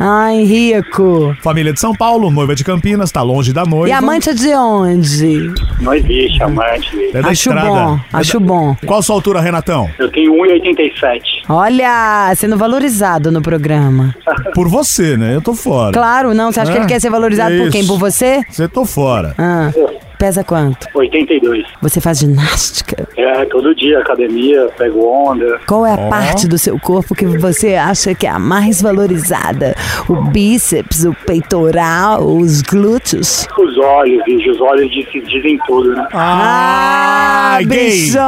Ai, 0.00 0.42
rico. 0.42 1.36
Família 1.42 1.72
de 1.74 1.80
São 1.80 1.94
Paulo, 1.94 2.30
noiva 2.30 2.54
de 2.54 2.64
Campinas, 2.64 3.12
tá 3.12 3.20
longe 3.20 3.52
da 3.52 3.64
noiva. 3.66 3.88
E 3.88 3.92
amante 3.92 4.30
é 4.30 4.37
de 4.40 4.54
onde? 4.54 5.52
Não 5.80 5.94
existe 5.94 6.42
amante. 6.42 6.94
Liz. 6.96 7.14
É 7.14 7.22
da 7.22 7.28
Acho 7.28 7.50
estrada. 7.50 7.68
bom, 7.68 7.94
É 7.96 8.16
acho 8.16 8.40
da- 8.40 8.46
bom. 8.46 8.76
Qual 8.86 8.98
a 8.98 9.02
sua 9.02 9.14
altura, 9.16 9.40
Renatão? 9.40 9.88
Eu 9.98 10.10
tenho 10.10 10.32
1,87. 10.34 11.20
Olha, 11.48 12.32
sendo 12.36 12.56
valorizado 12.56 13.30
no 13.30 13.40
programa. 13.42 14.14
Por 14.54 14.68
você, 14.68 15.16
né? 15.16 15.34
Eu 15.34 15.40
tô 15.42 15.54
fora. 15.54 15.92
Claro, 15.92 16.34
não. 16.34 16.50
Você 16.52 16.60
acha 16.60 16.72
que 16.72 16.78
É, 16.78 16.80
ele 16.80 16.88
quer 16.88 17.00
ser 17.00 17.10
valorizado 17.10 17.56
por 17.56 17.70
quem? 17.70 17.86
Por 17.86 17.98
você? 17.98 18.42
Você 18.48 18.68
tô 18.68 18.84
fora. 18.84 19.34
Ah, 19.38 19.70
pesa 20.18 20.42
quanto? 20.42 20.86
82. 20.94 21.64
Você 21.80 22.00
faz 22.00 22.18
ginástica? 22.18 23.08
É, 23.16 23.44
todo 23.46 23.74
dia, 23.74 24.00
academia, 24.00 24.68
pego 24.76 25.06
onda. 25.06 25.60
Qual 25.66 25.86
é 25.86 25.92
a 25.94 26.08
parte 26.08 26.46
do 26.48 26.58
seu 26.58 26.78
corpo 26.78 27.14
que 27.14 27.24
você 27.26 27.74
acha 27.76 28.14
que 28.14 28.26
é 28.26 28.30
a 28.30 28.38
mais 28.38 28.82
valorizada? 28.82 29.74
O 30.08 30.16
bíceps, 30.30 31.04
o 31.04 31.14
peitoral, 31.26 32.26
os 32.26 32.62
glúteos? 32.62 33.46
Os 33.58 33.78
olhos, 33.78 34.22
Liz, 34.26 34.46
os 34.46 34.60
olhos 34.60 34.90
dizem, 34.90 35.22
dizem 35.22 35.58
tudo, 35.66 35.94
né? 35.94 36.06
Ah, 36.12 37.58
gay. 37.62 37.90
bichona! 37.90 38.24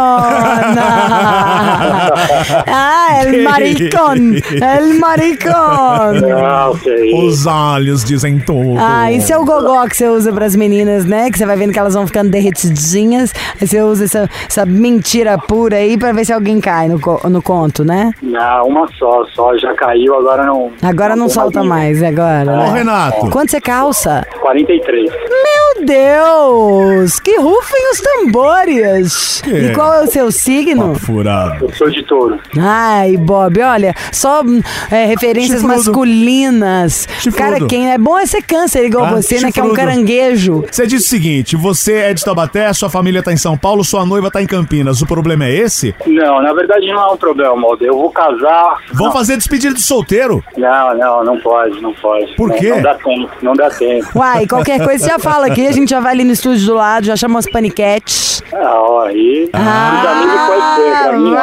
ah, 2.66 3.22
el 3.22 3.42
maricón! 3.42 4.34
El 4.62 4.98
maricón! 4.98 6.32
Ah, 6.32 6.70
ok. 6.70 7.12
Os 7.14 7.46
olhos 7.46 8.04
dizem 8.04 8.38
tudo. 8.38 8.76
Ah, 8.78 9.10
isso 9.12 9.32
é 9.32 9.38
o 9.38 9.44
gogó 9.44 9.86
que 9.86 9.96
você 9.96 10.08
usa 10.08 10.32
pras 10.32 10.56
meninas, 10.56 11.04
né? 11.04 11.30
Que 11.30 11.38
você 11.38 11.46
vai 11.46 11.56
vendo 11.56 11.72
que 11.72 11.78
elas 11.78 11.94
vão 11.94 12.06
ficando 12.06 12.30
derretidinhas. 12.30 13.32
Aí 13.60 13.66
você 13.66 13.82
usa 13.82 14.04
essa, 14.04 14.30
essa 14.48 14.66
mentira 14.66 15.38
pura 15.38 15.76
aí 15.76 15.96
pra 15.98 16.12
ver 16.12 16.24
se 16.24 16.32
alguém 16.32 16.60
cai 16.60 16.88
no, 16.88 16.98
no 17.28 17.42
conto, 17.42 17.84
né? 17.84 18.12
Não, 18.22 18.66
uma 18.66 18.88
só, 18.98 19.24
só 19.34 19.56
já 19.56 19.74
caiu, 19.74 20.14
agora 20.16 20.44
não. 20.44 20.70
Agora 20.82 21.16
não 21.16 21.26
tem 21.26 21.34
solta 21.34 21.62
mais, 21.62 22.02
agora. 22.02 22.50
Ô, 22.52 22.56
né? 22.56 22.72
Renato. 22.72 23.30
Quanto 23.30 23.50
você 23.50 23.60
calça? 23.60 24.26
43. 24.40 25.10
Meu 25.10 25.86
Deus! 25.86 27.18
Que 27.20 27.38
rufem 27.38 27.90
os 27.92 28.00
tambores! 28.00 29.40
Que? 29.42 29.50
E 29.50 29.72
qual 29.74 29.94
é 29.94 30.02
o 30.02 30.06
seu 30.06 30.30
signo? 30.30 30.88
Papo 30.88 30.98
furado. 30.98 31.64
Eu 31.64 31.74
sou 31.74 31.90
de 31.90 32.02
touro. 32.04 32.29
Ai, 32.58 33.16
Bob, 33.16 33.60
olha, 33.62 33.94
só 34.12 34.42
é, 34.90 35.06
referências 35.06 35.60
Chifrudo. 35.60 35.76
masculinas. 35.76 37.08
Chifrudo. 37.20 37.36
Cara, 37.36 37.66
quem 37.66 37.90
é 37.92 37.98
bom 37.98 38.18
é 38.18 38.26
ser 38.26 38.42
câncer 38.42 38.84
igual 38.84 39.06
Ah, 39.06 39.10
você, 39.12 39.40
né? 39.40 39.50
Que 39.52 39.60
é 39.60 39.64
um 39.64 39.72
caranguejo. 39.72 40.64
Você 40.70 40.86
disse 40.86 41.06
o 41.06 41.08
seguinte: 41.10 41.56
você 41.56 41.94
é 41.94 42.14
de 42.14 42.24
Taubaté, 42.24 42.72
sua 42.72 42.90
família 42.90 43.22
tá 43.22 43.32
em 43.32 43.36
São 43.36 43.56
Paulo, 43.56 43.84
sua 43.84 44.04
noiva 44.04 44.30
tá 44.30 44.42
em 44.42 44.46
Campinas. 44.46 45.00
O 45.02 45.06
problema 45.06 45.44
é 45.44 45.54
esse? 45.54 45.94
Não, 46.06 46.42
na 46.42 46.52
verdade 46.52 46.86
não 46.92 47.00
é 47.02 47.12
um 47.12 47.16
problema, 47.16 47.54
Maldo. 47.56 47.84
Eu 47.84 47.94
vou 47.94 48.10
casar. 48.10 48.76
Vamos 48.92 49.12
fazer 49.12 49.36
despedida 49.36 49.74
de 49.74 49.82
solteiro. 49.82 50.42
Não, 50.56 50.94
não, 50.96 51.24
não 51.24 51.38
pode, 51.40 51.80
não 51.80 51.92
pode. 51.94 52.34
Por 52.36 52.48
Não- 52.48 52.56
quê? 52.58 52.70
Não 52.70 52.82
dá 52.82 52.94
tempo, 52.94 53.30
não 53.42 53.52
dá 53.54 53.70
tempo. 53.70 54.06
Uai, 54.18 54.46
qualquer 54.46 54.82
coisa 54.84 55.04
você 55.04 55.10
já 55.10 55.18
fala 55.18 55.46
aqui, 55.46 55.66
a 55.66 55.72
gente 55.72 55.88
já 55.90 56.00
vai 56.00 56.12
ali 56.12 56.24
no 56.24 56.32
estúdio 56.32 56.66
do 56.66 56.74
lado, 56.74 57.06
já 57.06 57.16
chama 57.16 57.36
umas 57.36 57.50
paniquetes. 57.50 58.42
Ah, 58.52 58.74
ó, 58.80 59.06
aí. 59.06 59.46
Ser, 59.46 59.50
pra 59.50 61.18
mim, 61.18 61.30
não, 61.30 61.38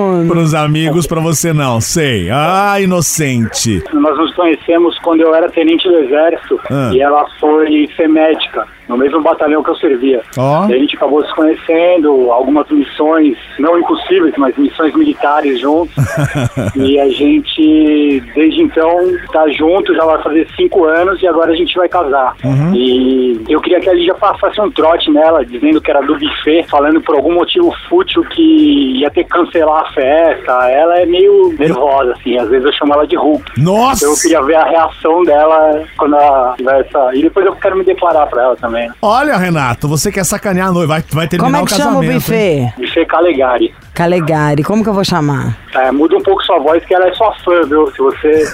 vagabundo. 0.00 0.32
Pros 0.32 0.54
amigos, 0.54 1.06
pra 1.06 1.20
você 1.20 1.52
não. 1.52 1.80
Sei. 1.80 2.30
Ah, 2.30 2.80
inocente. 2.80 3.82
Nós 3.92 4.16
nos 4.16 4.34
conhecemos 4.34 4.98
quando 5.00 5.20
eu 5.20 5.34
era 5.34 5.48
tenente 5.50 5.88
do 5.88 5.96
exército 5.98 6.60
Ah. 6.70 6.90
e 6.92 7.00
ela 7.00 7.24
foi 7.38 7.88
ser 7.96 8.08
médica 8.08 8.66
no 8.90 8.98
mesmo 8.98 9.22
batalhão 9.22 9.62
que 9.62 9.70
eu 9.70 9.76
servia. 9.76 10.20
E 10.68 10.74
a 10.74 10.78
gente 10.78 10.96
acabou 10.96 11.24
se 11.24 11.32
conhecendo, 11.34 12.32
algumas 12.32 12.68
missões, 12.68 13.38
não 13.58 13.78
impossíveis, 13.78 14.34
mas 14.36 14.56
missões 14.58 14.94
militares 14.94 15.60
juntos. 15.60 15.94
e 16.74 16.98
a 16.98 17.08
gente, 17.08 18.20
desde 18.34 18.62
então, 18.62 18.90
tá 19.32 19.48
junto, 19.50 19.94
já 19.94 20.04
vai 20.04 20.20
fazer 20.22 20.48
cinco 20.56 20.84
anos 20.84 21.22
e 21.22 21.28
agora 21.28 21.52
a 21.52 21.56
gente 21.56 21.76
vai 21.76 21.88
casar. 21.88 22.34
Uhum. 22.44 22.74
E 22.74 23.40
eu 23.48 23.60
queria 23.60 23.80
que 23.80 23.88
a 23.88 23.94
Lígia 23.94 24.14
passasse 24.14 24.60
um 24.60 24.70
trote 24.72 25.10
nela, 25.10 25.44
dizendo 25.44 25.80
que 25.80 25.90
era 25.90 26.00
do 26.00 26.18
buffet, 26.18 26.64
falando 26.68 27.00
por 27.00 27.14
algum 27.14 27.34
motivo 27.34 27.72
fútil 27.88 28.24
que 28.24 29.00
ia 29.00 29.10
ter 29.10 29.22
que 29.22 29.30
cancelar 29.30 29.84
a 29.84 29.92
festa. 29.92 30.52
Ela 30.70 31.00
é 31.00 31.06
meio 31.06 31.54
nervosa, 31.56 32.12
assim, 32.12 32.36
às 32.36 32.48
vezes 32.48 32.66
eu 32.66 32.72
chamo 32.72 32.94
ela 32.94 33.06
de 33.06 33.16
Hulk. 33.16 33.62
Nossa! 33.62 34.04
Então 34.04 34.14
eu 34.14 34.20
queria 34.20 34.42
ver 34.42 34.56
a 34.56 34.64
reação 34.64 35.22
dela 35.22 35.84
quando 35.96 36.16
ela 36.16 36.54
tiver 36.56 36.80
essa. 36.80 37.14
E 37.14 37.22
depois 37.22 37.46
eu 37.46 37.54
quero 37.54 37.76
me 37.76 37.84
declarar 37.84 38.26
pra 38.26 38.42
ela 38.42 38.56
também. 38.56 38.79
Olha, 39.02 39.36
Renato, 39.36 39.88
você 39.88 40.10
quer 40.12 40.24
sacanear 40.24 40.68
a 40.68 40.72
noiva. 40.72 40.94
Vai, 40.94 41.04
vai 41.10 41.28
terminar 41.28 41.46
Como 41.48 41.56
é 41.56 41.62
o 41.62 41.66
que 41.66 41.74
chama 41.74 41.98
o 41.98 42.00
casamento. 42.00 42.32
hein? 42.32 42.72
buffet? 42.72 42.74
Buffet 42.86 43.06
Calegari. 43.06 43.74
Calegari, 43.94 44.62
como 44.62 44.82
que 44.82 44.88
eu 44.88 44.94
vou 44.94 45.04
chamar? 45.04 45.56
É, 45.74 45.90
muda 45.92 46.16
um 46.16 46.22
pouco 46.22 46.42
sua 46.42 46.58
voz, 46.58 46.82
que 46.84 46.94
ela 46.94 47.06
é 47.08 47.12
sua 47.12 47.34
fã, 47.44 47.62
viu? 47.68 47.86
Se 47.92 47.98
você. 47.98 48.44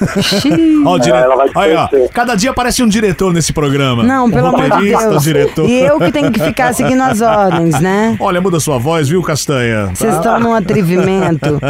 Ó, 0.85 0.95
o 0.95 0.99
dire... 0.99 1.17
ela 1.17 1.37
vai 1.37 1.49
te 1.49 1.59
Aí, 1.59 1.75
ó. 1.75 1.87
conhecer. 1.89 2.11
Cada 2.13 2.35
dia 2.35 2.51
aparece 2.51 2.83
um 2.83 2.89
diretor 2.89 3.33
nesse 3.33 3.53
programa. 3.53 4.03
Não, 4.03 4.27
Um 4.27 4.31
pelo 4.31 4.49
amor 4.49 4.63
de 4.65 4.69
roteirista, 4.71 5.11
Deus. 5.11 5.23
diretor. 5.23 5.69
E 5.69 5.81
eu 5.81 5.99
que 5.99 6.11
tenho 6.11 6.33
que 6.33 6.41
ficar 6.41 6.73
seguindo 6.75 7.01
as 7.03 7.21
ordens, 7.21 7.79
né? 7.81 8.17
Olha, 8.19 8.41
muda 8.41 8.59
sua 8.59 8.79
voz, 8.79 9.09
viu, 9.09 9.23
Castanha? 9.23 9.87
Vocês 9.95 10.15
estão 10.15 10.41
num 10.41 10.55
atrevimento. 10.55 11.61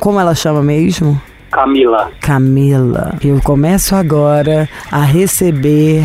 Como 0.00 0.18
ela 0.18 0.34
chama 0.34 0.62
mesmo? 0.62 1.20
Camila. 1.50 2.10
Camila. 2.20 3.14
Eu 3.22 3.38
começo 3.42 3.94
agora 3.94 4.66
a 4.90 5.00
receber 5.00 6.02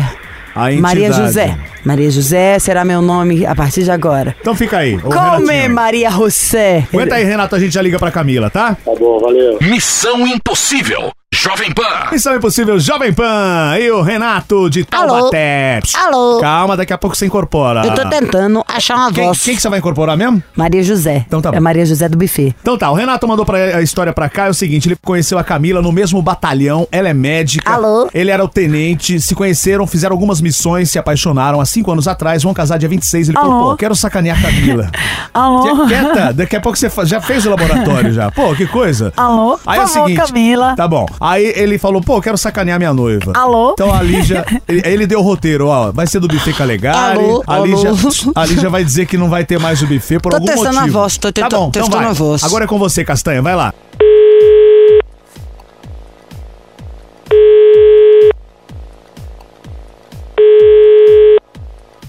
Maria. 0.80 1.12
José. 1.12 1.56
Maria 1.84 2.10
José 2.10 2.58
será 2.58 2.84
meu 2.84 3.00
nome 3.00 3.46
a 3.46 3.54
partir 3.54 3.84
de 3.84 3.90
agora. 3.90 4.34
Então 4.40 4.54
fica 4.54 4.78
aí. 4.78 4.98
Come, 4.98 5.14
Renatinho. 5.14 5.74
Maria 5.74 6.10
José. 6.10 6.86
Aguenta 6.92 7.14
aí, 7.14 7.24
Renato, 7.24 7.54
a 7.54 7.58
gente 7.58 7.72
já 7.72 7.82
liga 7.82 7.98
pra 7.98 8.10
Camila, 8.10 8.50
tá? 8.50 8.76
Tá 8.84 8.92
bom, 8.98 9.18
valeu. 9.20 9.58
Missão 9.60 10.26
Impossível. 10.26 11.10
Jovem 11.34 11.70
Pan. 11.72 12.08
Missão 12.10 12.34
Impossível 12.34 12.80
Jovem 12.80 13.12
Pan 13.12 13.76
e 13.78 13.90
o 13.90 14.00
Renato 14.00 14.68
de 14.70 14.82
Taubaté. 14.82 15.78
Psst, 15.82 15.94
Alô? 15.96 16.40
Calma, 16.40 16.74
daqui 16.74 16.92
a 16.92 16.96
pouco 16.98 17.14
você 17.14 17.26
incorpora. 17.26 17.84
Eu 17.84 17.94
tô 17.94 18.08
tentando 18.08 18.64
achar 18.66 18.96
uma 18.96 19.12
Quem, 19.12 19.24
voz. 19.26 19.42
quem 19.44 19.54
que 19.54 19.60
você 19.60 19.68
vai 19.68 19.78
incorporar 19.78 20.16
mesmo? 20.16 20.42
Maria 20.56 20.82
José. 20.82 21.24
Então 21.26 21.42
tá 21.42 21.50
bom. 21.50 21.56
É 21.58 21.60
Maria 21.60 21.84
José 21.84 22.08
do 22.08 22.16
buffet. 22.16 22.56
Então 22.62 22.78
tá, 22.78 22.90
o 22.90 22.94
Renato 22.94 23.28
mandou 23.28 23.44
pra, 23.44 23.58
a 23.76 23.82
história 23.82 24.10
pra 24.12 24.28
cá, 24.30 24.46
é 24.46 24.48
o 24.48 24.54
seguinte, 24.54 24.88
ele 24.88 24.96
conheceu 25.04 25.38
a 25.38 25.44
Camila 25.44 25.82
no 25.82 25.92
mesmo 25.92 26.20
batalhão, 26.22 26.88
ela 26.90 27.10
é 27.10 27.14
médica. 27.14 27.70
Alô? 27.74 28.08
Ele 28.14 28.30
era 28.30 28.42
o 28.42 28.48
tenente, 28.48 29.20
se 29.20 29.34
conheceram, 29.34 29.86
fizeram 29.86 30.14
algumas 30.14 30.40
missões, 30.40 30.90
se 30.90 30.98
apaixonaram 30.98 31.60
há 31.60 31.66
cinco 31.66 31.92
anos 31.92 32.08
atrás, 32.08 32.42
vão 32.42 32.54
casar 32.54 32.78
dia 32.78 32.88
26, 32.88 33.28
ele 33.28 33.38
falou, 33.38 33.52
Alô? 33.52 33.70
pô, 33.72 33.76
quero 33.76 33.94
sacanear 33.94 34.38
a 34.38 34.42
Camila. 34.42 34.90
Alô? 35.34 35.62
Quie- 35.62 35.88
Quieta, 35.88 36.32
daqui 36.32 36.56
a 36.56 36.60
pouco 36.60 36.76
você 36.78 36.90
já 37.04 37.20
fez 37.20 37.44
o 37.44 37.50
laboratório 37.50 38.12
já. 38.14 38.30
Pô, 38.30 38.54
que 38.54 38.66
coisa. 38.66 39.12
Alô? 39.16 39.60
Aí 39.66 39.78
é 39.78 39.84
o 39.84 39.86
seguinte. 39.86 40.16
Camila. 40.16 40.74
Tá 40.74 40.88
bom. 40.88 41.06
Aí 41.20 41.52
ele 41.56 41.78
falou, 41.78 42.00
pô, 42.00 42.20
quero 42.20 42.38
sacanear 42.38 42.78
minha 42.78 42.92
noiva. 42.94 43.32
Alô? 43.34 43.72
Então 43.72 43.92
a 43.92 44.02
Lígia, 44.02 44.44
ele, 44.68 44.82
ele 44.84 45.06
deu 45.06 45.20
o 45.20 45.22
roteiro, 45.22 45.66
ó, 45.68 45.90
vai 45.92 46.06
ser 46.06 46.20
do 46.20 46.28
buffet 46.28 46.52
Calegari. 46.52 47.18
Alô? 47.18 47.42
A 47.46 47.54
Alô? 47.56 47.64
Lígia, 47.66 47.90
a 48.34 48.44
Lígia 48.46 48.70
vai 48.70 48.84
dizer 48.84 49.06
que 49.06 49.16
não 49.16 49.28
vai 49.28 49.44
ter 49.44 49.58
mais 49.58 49.82
o 49.82 49.86
buffet 49.86 50.18
por 50.20 50.30
Tô 50.30 50.36
algum 50.36 50.46
testando 50.46 50.74
motivo. 50.76 50.98
a 50.98 51.02
voz, 51.02 51.18
tô 51.18 51.28
tá 51.32 51.42
tentando- 51.42 51.60
bom, 51.60 51.68
então 51.68 51.82
testando 51.82 52.02
vai. 52.02 52.10
a 52.10 52.14
voz. 52.14 52.44
Agora 52.44 52.64
é 52.64 52.66
com 52.68 52.78
você, 52.78 53.04
Castanha, 53.04 53.42
vai 53.42 53.54
lá. 53.56 53.72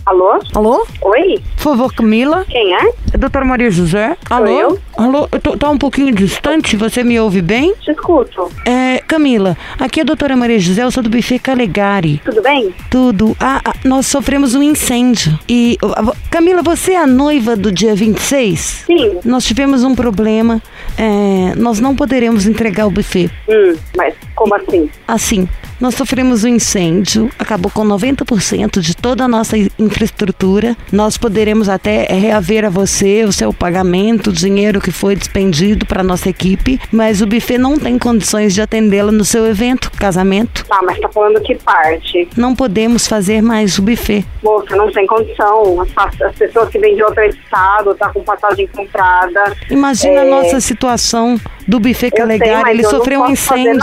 Alô? 0.09 0.39
Alô? 0.55 0.87
Oi? 1.03 1.39
Por 1.55 1.61
favor, 1.61 1.93
Camila? 1.93 2.43
Quem 2.49 2.73
é? 2.73 2.89
É 3.13 3.17
doutora 3.17 3.45
Maria 3.45 3.69
José? 3.69 4.17
Alô? 4.27 4.47
eu. 4.47 4.79
Alô? 4.97 5.29
Eu 5.31 5.39
tô, 5.39 5.55
tá 5.55 5.69
um 5.69 5.77
pouquinho 5.77 6.11
distante, 6.11 6.75
você 6.75 7.03
me 7.03 7.19
ouve 7.19 7.43
bem? 7.43 7.75
Te 7.75 7.91
escuto. 7.91 8.49
É, 8.65 9.03
Camila, 9.07 9.55
aqui 9.79 9.99
é 9.99 10.01
a 10.03 10.05
doutora 10.05 10.35
Maria 10.35 10.57
José, 10.57 10.83
eu 10.83 10.89
sou 10.89 11.03
do 11.03 11.11
buffet 11.11 11.37
Calegari. 11.37 12.19
Tudo 12.25 12.41
bem? 12.41 12.73
Tudo. 12.89 13.37
Ah, 13.39 13.61
ah, 13.63 13.73
nós 13.85 14.07
sofremos 14.07 14.55
um 14.55 14.63
incêndio. 14.63 15.37
E. 15.47 15.77
ah, 15.95 16.01
vo- 16.01 16.15
Camila, 16.31 16.63
você 16.63 16.93
é 16.93 16.97
a 16.97 17.05
noiva 17.07 17.55
do 17.55 17.71
dia 17.71 17.93
26? 17.93 18.85
Sim. 18.87 19.19
Nós 19.23 19.45
tivemos 19.45 19.83
um 19.83 19.93
problema. 19.93 20.59
é, 20.97 21.53
nós 21.55 21.79
não 21.79 21.95
poderemos 21.95 22.47
entregar 22.47 22.87
o 22.87 22.91
buffet. 22.91 23.29
Hum, 23.47 23.75
mas 23.95 24.15
como 24.35 24.55
assim? 24.55 24.89
Assim, 25.07 25.47
nós 25.79 25.95
sofremos 25.95 26.43
um 26.43 26.47
incêndio, 26.49 27.29
acabou 27.39 27.71
com 27.71 27.85
90% 27.85 28.79
de 28.79 28.95
toda 28.95 29.23
a 29.23 29.27
nossa 29.27 29.55
infraestrutura. 29.77 30.75
Nós 30.91 31.17
poderemos 31.17 31.69
até 31.69 32.03
reaver 32.05 32.65
a 32.65 32.69
você 32.69 33.23
o 33.23 33.31
seu 33.31 33.53
pagamento, 33.53 34.29
o 34.29 34.33
dinheiro 34.33 34.81
que 34.81 34.91
foi 34.91 35.15
despendido 35.15 35.85
para 35.85 36.03
nossa 36.03 36.29
equipe, 36.29 36.79
mas 36.91 37.21
o 37.21 37.27
buffet 37.27 37.57
não 37.57 37.77
tem 37.77 37.97
condições 37.97 38.53
de 38.53 38.61
atendê-la 38.61 39.11
no 39.11 39.25
seu 39.25 39.45
evento, 39.45 39.91
casamento. 39.91 40.65
Ah, 40.69 40.79
mas 40.83 40.99
tá 40.99 41.09
falando 41.09 41.41
que 41.41 41.55
parte? 41.55 42.27
Não 42.35 42.55
podemos 42.55 43.07
fazer 43.07 43.41
mais 43.41 43.77
o 43.77 43.81
buffet. 43.81 44.25
Moça, 44.43 44.75
não 44.75 44.91
tem 44.91 45.05
condição. 45.07 45.85
As, 45.95 46.35
pessoas 46.35 46.69
que 46.69 46.79
vêm 46.79 46.95
de 46.95 47.03
outro 47.03 47.23
estado, 47.23 47.95
tá 47.95 48.09
com 48.09 48.21
passagem 48.23 48.67
comprada. 48.67 49.55
Imagina 49.69 50.21
a 50.21 50.25
É. 50.25 50.29
nossa 50.29 50.59
situação 50.59 51.39
do 51.69 51.79
buffet 51.79 52.09
mas 52.25 52.71
ele 52.71 52.83
sofreu 52.83 53.21
um 53.21 53.29
incêndio. 53.29 53.79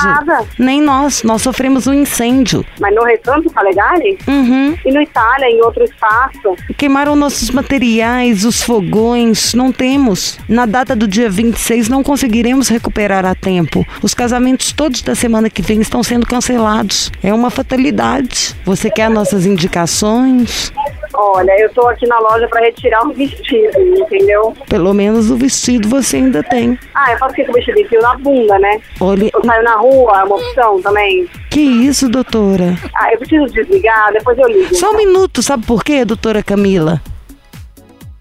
Nem 0.58 0.82
nós, 0.82 1.22
nós 1.22 1.40
sofremos 1.40 1.86
um 1.86 1.94
incêndio. 1.94 2.64
Mas 2.80 2.92
no 2.92 3.04
recanto 3.04 3.48
Calegari? 3.50 4.18
Uhum. 4.26 4.76
E 4.84 4.92
no 4.92 5.00
Itália, 5.00 5.46
em 5.46 5.62
outro 5.62 5.84
espaço? 5.84 6.56
Queimaram 6.76 7.14
nossos 7.14 7.50
materiais, 7.50 8.44
os 8.44 8.60
fogões, 8.60 9.54
não 9.54 9.70
temos. 9.70 10.36
Na 10.48 10.66
data 10.66 10.96
do 10.96 11.06
dia 11.06 11.30
26 11.30 11.88
não 11.88 12.02
conseguiremos 12.02 12.68
recuperar 12.68 13.24
a 13.24 13.36
tempo. 13.36 13.86
Os 14.02 14.14
casamentos 14.14 14.72
todos 14.72 15.02
da 15.02 15.14
semana 15.14 15.48
que 15.48 15.62
vem 15.62 15.80
estão 15.80 16.02
sendo 16.02 16.26
cancelados. 16.26 17.12
É 17.22 17.32
uma 17.32 17.50
fatalidade. 17.50 18.56
Você 18.64 18.90
quer 18.90 19.08
nossas 19.08 19.46
indicações? 19.46 20.72
Olha, 21.16 21.52
eu 21.60 21.68
tô 21.72 21.88
aqui 21.88 22.06
na 22.06 22.18
loja 22.18 22.46
pra 22.48 22.60
retirar 22.60 23.02
um 23.04 23.12
vestido, 23.12 23.78
entendeu? 23.80 24.54
Pelo 24.68 24.92
menos 24.92 25.30
o 25.30 25.36
vestido 25.36 25.88
você 25.88 26.16
ainda 26.18 26.42
tem. 26.42 26.78
Ah, 26.94 27.12
eu 27.12 27.18
faço 27.18 27.32
o 27.32 27.36
que 27.36 27.44
com 27.44 27.52
o 27.52 27.54
vestido? 27.54 27.80
Enfio 27.80 28.00
na 28.02 28.14
bunda, 28.18 28.58
né? 28.58 28.80
Olha, 29.00 29.30
Eu 29.32 29.44
saio 29.44 29.62
na 29.64 29.76
rua, 29.76 30.20
é 30.20 30.24
uma 30.24 30.36
opção 30.36 30.80
também. 30.82 31.26
que 31.50 31.60
isso, 31.60 32.08
doutora? 32.08 32.76
Ah, 32.94 33.12
eu 33.12 33.18
preciso 33.18 33.46
desligar, 33.46 34.12
depois 34.12 34.36
eu 34.38 34.46
ligo. 34.48 34.74
Só 34.74 34.90
um 34.92 34.96
minuto, 34.96 35.42
sabe 35.42 35.64
por 35.66 35.82
quê, 35.82 36.04
doutora 36.04 36.42
Camila? 36.42 37.00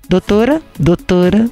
Doutora? 0.08 0.62
Doutora? 0.80 1.48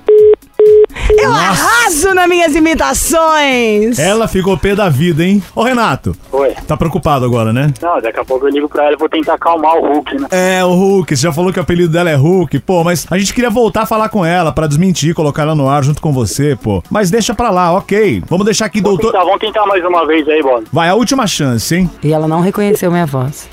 Eu 1.09 1.31
arraso 1.31 2.13
nas 2.13 2.27
minhas 2.27 2.55
imitações! 2.55 3.99
Ela 3.99 4.27
ficou 4.27 4.57
pé 4.57 4.75
da 4.75 4.89
vida, 4.89 5.23
hein? 5.23 5.41
Ô, 5.55 5.63
Renato, 5.63 6.15
Oi. 6.31 6.53
tá 6.67 6.75
preocupado 6.77 7.25
agora, 7.25 7.51
né? 7.53 7.71
Não, 7.81 8.01
daqui 8.01 8.19
a 8.19 8.25
pouco 8.25 8.47
eu 8.47 8.51
ligo 8.51 8.69
pra 8.69 8.83
ela 8.85 8.93
e 8.93 8.97
vou 8.97 9.09
tentar 9.09 9.33
acalmar 9.35 9.75
o 9.77 9.81
Hulk, 9.93 10.19
né? 10.21 10.27
É, 10.31 10.63
o 10.63 10.73
Hulk, 10.73 11.15
você 11.15 11.21
já 11.23 11.33
falou 11.33 11.51
que 11.51 11.59
o 11.59 11.61
apelido 11.61 11.91
dela 11.91 12.09
é 12.09 12.15
Hulk, 12.15 12.59
pô, 12.59 12.83
mas 12.83 13.05
a 13.09 13.17
gente 13.17 13.33
queria 13.33 13.49
voltar 13.49 13.81
a 13.83 13.85
falar 13.85 14.09
com 14.09 14.25
ela 14.25 14.51
pra 14.51 14.67
desmentir, 14.67 15.13
colocar 15.13 15.43
ela 15.43 15.55
no 15.55 15.67
ar 15.69 15.83
junto 15.83 16.01
com 16.01 16.11
você, 16.13 16.55
pô. 16.61 16.81
Mas 16.89 17.11
deixa 17.11 17.33
pra 17.33 17.49
lá, 17.49 17.71
ok. 17.73 18.23
Vamos 18.27 18.45
deixar 18.45 18.65
aqui, 18.65 18.81
Vamos 18.81 18.97
doutor. 18.99 19.11
tentar, 19.13 19.25
vamos 19.25 19.39
tentar 19.41 19.65
mais 19.65 19.83
uma 19.85 20.05
vez 20.07 20.27
aí, 20.27 20.41
Bono. 20.41 20.63
Vai, 20.71 20.89
a 20.89 20.95
última 20.95 21.27
chance, 21.27 21.75
hein? 21.75 21.89
E 22.03 22.11
ela 22.13 22.27
não 22.27 22.41
reconheceu 22.41 22.89
minha 22.91 23.05
voz. 23.05 23.49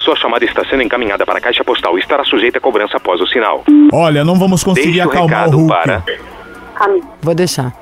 Sua 0.00 0.14
chamada 0.16 0.44
está 0.44 0.64
sendo 0.70 0.82
encaminhada 0.82 1.26
para 1.26 1.38
a 1.38 1.40
caixa 1.40 1.62
postal 1.64 1.96
e 1.98 2.00
estará 2.00 2.24
sujeita 2.24 2.58
a 2.58 2.60
cobrança 2.60 2.96
após 2.96 3.20
o 3.20 3.26
sinal. 3.26 3.64
Olha, 3.92 4.24
não 4.24 4.38
vamos 4.38 4.62
conseguir 4.62 4.92
Deixe 4.92 5.06
o 5.06 5.10
acalmar 5.10 5.48
o 5.48 5.50
recado 5.50 5.58
Hulk. 5.58 5.74
para. 5.74 6.04
Camila. 6.78 7.08
Vou 7.22 7.34
deixar. 7.34 7.74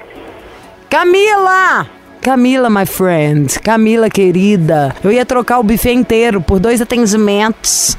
Camila! 0.88 1.86
Camila, 2.30 2.68
my 2.68 2.84
friend. 2.84 3.60
Camila, 3.60 4.10
querida. 4.10 4.92
Eu 5.04 5.12
ia 5.12 5.24
trocar 5.24 5.60
o 5.60 5.62
buffet 5.62 5.92
inteiro 5.92 6.40
por 6.40 6.58
dois 6.58 6.80
atendimentos. 6.80 7.96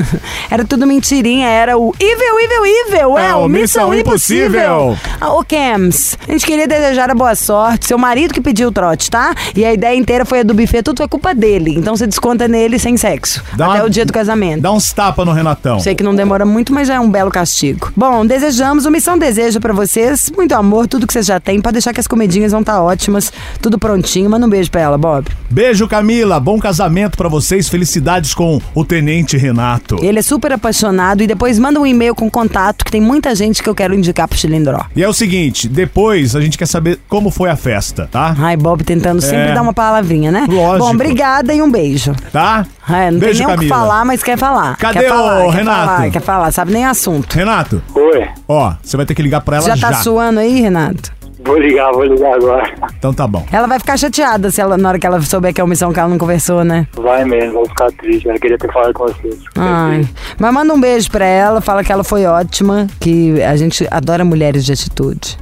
era 0.50 0.66
tudo 0.66 0.86
mentirinha. 0.86 1.48
Era 1.48 1.78
o 1.78 1.94
Evil, 1.98 2.40
Evil, 2.40 2.66
Evil. 2.66 3.18
É, 3.18 3.28
É, 3.30 3.34
o 3.34 3.46
o 3.46 3.48
Missão 3.48 3.94
Impossível. 3.94 4.98
Ah, 5.18 5.32
ô, 5.32 5.42
Cams, 5.42 6.18
a 6.28 6.32
gente 6.32 6.44
queria 6.44 6.68
desejar 6.68 7.10
a 7.10 7.14
boa 7.14 7.34
sorte. 7.34 7.86
Seu 7.86 7.96
marido 7.96 8.34
que 8.34 8.42
pediu 8.42 8.68
o 8.68 8.70
trote, 8.70 9.10
tá? 9.10 9.34
E 9.56 9.64
a 9.64 9.72
ideia 9.72 9.96
inteira 9.96 10.26
foi 10.26 10.40
a 10.40 10.42
do 10.42 10.52
buffet. 10.52 10.82
Tudo 10.82 10.98
foi 10.98 11.08
culpa 11.08 11.34
dele. 11.34 11.74
Então 11.74 11.96
você 11.96 12.06
desconta 12.06 12.46
nele 12.46 12.78
sem 12.78 12.98
sexo. 12.98 13.42
Dá 13.56 13.64
até 13.64 13.74
uma- 13.78 13.84
o 13.86 13.88
dia 13.88 14.04
do 14.04 14.12
casamento. 14.12 14.60
Dá 14.60 14.70
uns 14.72 14.92
tapas 14.92 15.24
no 15.24 15.32
Renatão. 15.32 15.80
Sei 15.80 15.94
que 15.94 16.02
não 16.04 16.14
demora 16.14 16.44
muito, 16.44 16.70
mas 16.74 16.86
já 16.86 16.96
é 16.96 17.00
um 17.00 17.10
belo 17.10 17.30
castigo. 17.30 17.90
Bom, 17.96 18.26
desejamos, 18.26 18.84
o 18.84 18.90
Missão 18.90 19.16
deseja 19.16 19.58
pra 19.58 19.72
vocês 19.72 20.30
muito 20.36 20.52
amor, 20.54 20.86
tudo 20.86 21.06
que 21.06 21.14
vocês 21.14 21.24
já 21.24 21.40
têm. 21.40 21.62
Pode 21.62 21.72
deixar 21.72 21.94
que 21.94 22.00
as 22.00 22.06
comidinhas 22.06 22.52
vão 22.52 22.60
estar 22.60 22.82
ótimas, 22.82 23.32
tudo 23.62 23.69
prontinho. 23.78 24.28
Manda 24.30 24.46
um 24.46 24.50
beijo 24.50 24.70
pra 24.70 24.80
ela, 24.80 24.98
Bob. 24.98 25.26
Beijo, 25.50 25.86
Camila. 25.88 26.38
Bom 26.40 26.58
casamento 26.58 27.16
pra 27.16 27.28
vocês. 27.28 27.68
Felicidades 27.68 28.34
com 28.34 28.60
o 28.74 28.84
Tenente 28.84 29.36
Renato. 29.36 29.96
Ele 30.02 30.18
é 30.18 30.22
super 30.22 30.52
apaixonado 30.52 31.22
e 31.22 31.26
depois 31.26 31.58
manda 31.58 31.80
um 31.80 31.86
e-mail 31.86 32.14
com 32.14 32.30
contato, 32.30 32.84
que 32.84 32.90
tem 32.90 33.00
muita 33.00 33.34
gente 33.34 33.62
que 33.62 33.68
eu 33.68 33.74
quero 33.74 33.94
indicar 33.94 34.26
pro 34.28 34.38
Chilindró. 34.38 34.84
E 34.94 35.02
é 35.02 35.08
o 35.08 35.12
seguinte, 35.12 35.68
depois 35.68 36.34
a 36.36 36.40
gente 36.40 36.56
quer 36.58 36.66
saber 36.66 36.98
como 37.08 37.30
foi 37.30 37.50
a 37.50 37.56
festa, 37.56 38.08
tá? 38.10 38.34
Ai, 38.38 38.56
Bob 38.56 38.82
tentando 38.84 39.20
sempre 39.20 39.50
É. 39.50 39.54
dar 39.54 39.62
uma 39.62 39.72
palavrinha, 39.74 40.30
né? 40.30 40.46
Lógico. 40.48 40.86
Bom, 40.86 40.94
obrigada 40.94 41.52
e 41.54 41.60
um 41.62 41.70
beijo. 41.70 42.14
Tá? 42.32 42.66
É, 42.88 43.10
não 43.10 43.20
Beijo, 43.20 43.38
tem 43.38 43.46
nem 43.46 43.56
o 43.56 43.58
que 43.60 43.68
Camila. 43.68 43.76
falar, 43.76 44.04
mas 44.04 44.22
quer 44.22 44.36
falar. 44.38 44.76
Cadê 44.76 45.00
quer 45.00 45.08
falar, 45.08 45.46
o 45.46 45.50
quer 45.50 45.56
Renato? 45.58 45.86
Falar, 45.86 46.10
quer 46.10 46.22
falar, 46.22 46.50
sabe 46.52 46.72
nem 46.72 46.84
assunto. 46.84 47.32
Renato, 47.32 47.82
Oi. 47.94 48.28
ó, 48.48 48.74
você 48.82 48.96
vai 48.96 49.06
ter 49.06 49.14
que 49.14 49.22
ligar 49.22 49.40
pra 49.42 49.58
ela 49.58 49.66
Já 49.66 49.76
já. 49.76 49.88
tá 49.90 49.94
suando 50.02 50.40
aí, 50.40 50.60
Renato? 50.60 51.12
Vou 51.44 51.58
ligar, 51.58 51.90
vou 51.92 52.04
ligar 52.04 52.34
agora. 52.34 52.72
Então 52.98 53.14
tá 53.14 53.26
bom. 53.26 53.44
Ela 53.50 53.66
vai 53.66 53.78
ficar 53.78 53.96
chateada 53.96 54.50
se 54.50 54.60
ela, 54.60 54.76
na 54.76 54.88
hora 54.90 54.98
que 54.98 55.06
ela 55.06 55.20
souber 55.22 55.54
que 55.54 55.60
é 55.60 55.64
uma 55.64 55.70
missão 55.70 55.92
que 55.92 55.98
ela 55.98 56.08
não 56.08 56.18
conversou, 56.18 56.64
né? 56.64 56.86
Vai 56.94 57.24
mesmo, 57.24 57.54
vou 57.54 57.66
ficar 57.66 57.90
triste. 57.92 58.28
Ela 58.28 58.38
queria 58.38 58.58
ter 58.58 58.70
falado 58.72 58.92
com 58.92 59.04
vocês. 59.04 59.38
Ai. 59.56 60.06
Mas 60.38 60.52
manda 60.52 60.72
um 60.74 60.80
beijo 60.80 61.10
pra 61.10 61.24
ela, 61.24 61.60
fala 61.60 61.82
que 61.82 61.90
ela 61.90 62.04
foi 62.04 62.26
ótima, 62.26 62.86
que 63.00 63.42
a 63.42 63.56
gente 63.56 63.86
adora 63.90 64.24
mulheres 64.24 64.64
de 64.64 64.72
atitude. 64.72 65.38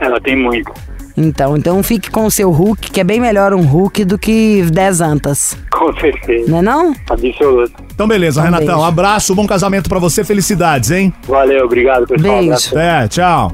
Ela 0.00 0.20
tem 0.20 0.36
muito. 0.36 0.72
Então, 1.16 1.56
então 1.56 1.82
fique 1.82 2.10
com 2.10 2.26
o 2.26 2.30
seu 2.30 2.50
Hulk, 2.50 2.90
que 2.90 3.00
é 3.00 3.04
bem 3.04 3.20
melhor 3.20 3.54
um 3.54 3.62
Hulk 3.62 4.04
do 4.04 4.18
que 4.18 4.62
10 4.70 5.00
antas. 5.00 5.56
Com 5.70 5.92
certeza. 5.98 6.50
Não 6.50 6.58
é 6.58 6.62
não? 6.62 6.94
Absoluto. 7.08 7.72
Então 7.94 8.06
beleza, 8.06 8.40
Um 8.40 8.44
Renatão. 8.44 8.66
beijo. 8.66 8.82
Abraço, 8.82 9.34
bom 9.34 9.46
casamento 9.46 9.88
pra 9.88 9.98
você, 9.98 10.22
felicidades, 10.22 10.90
hein? 10.90 11.12
Valeu, 11.26 11.64
obrigado, 11.64 12.06
pessoal. 12.06 12.34
Beijo. 12.34 12.46
Abraço. 12.52 12.78
É, 12.78 13.08
tchau. 13.08 13.52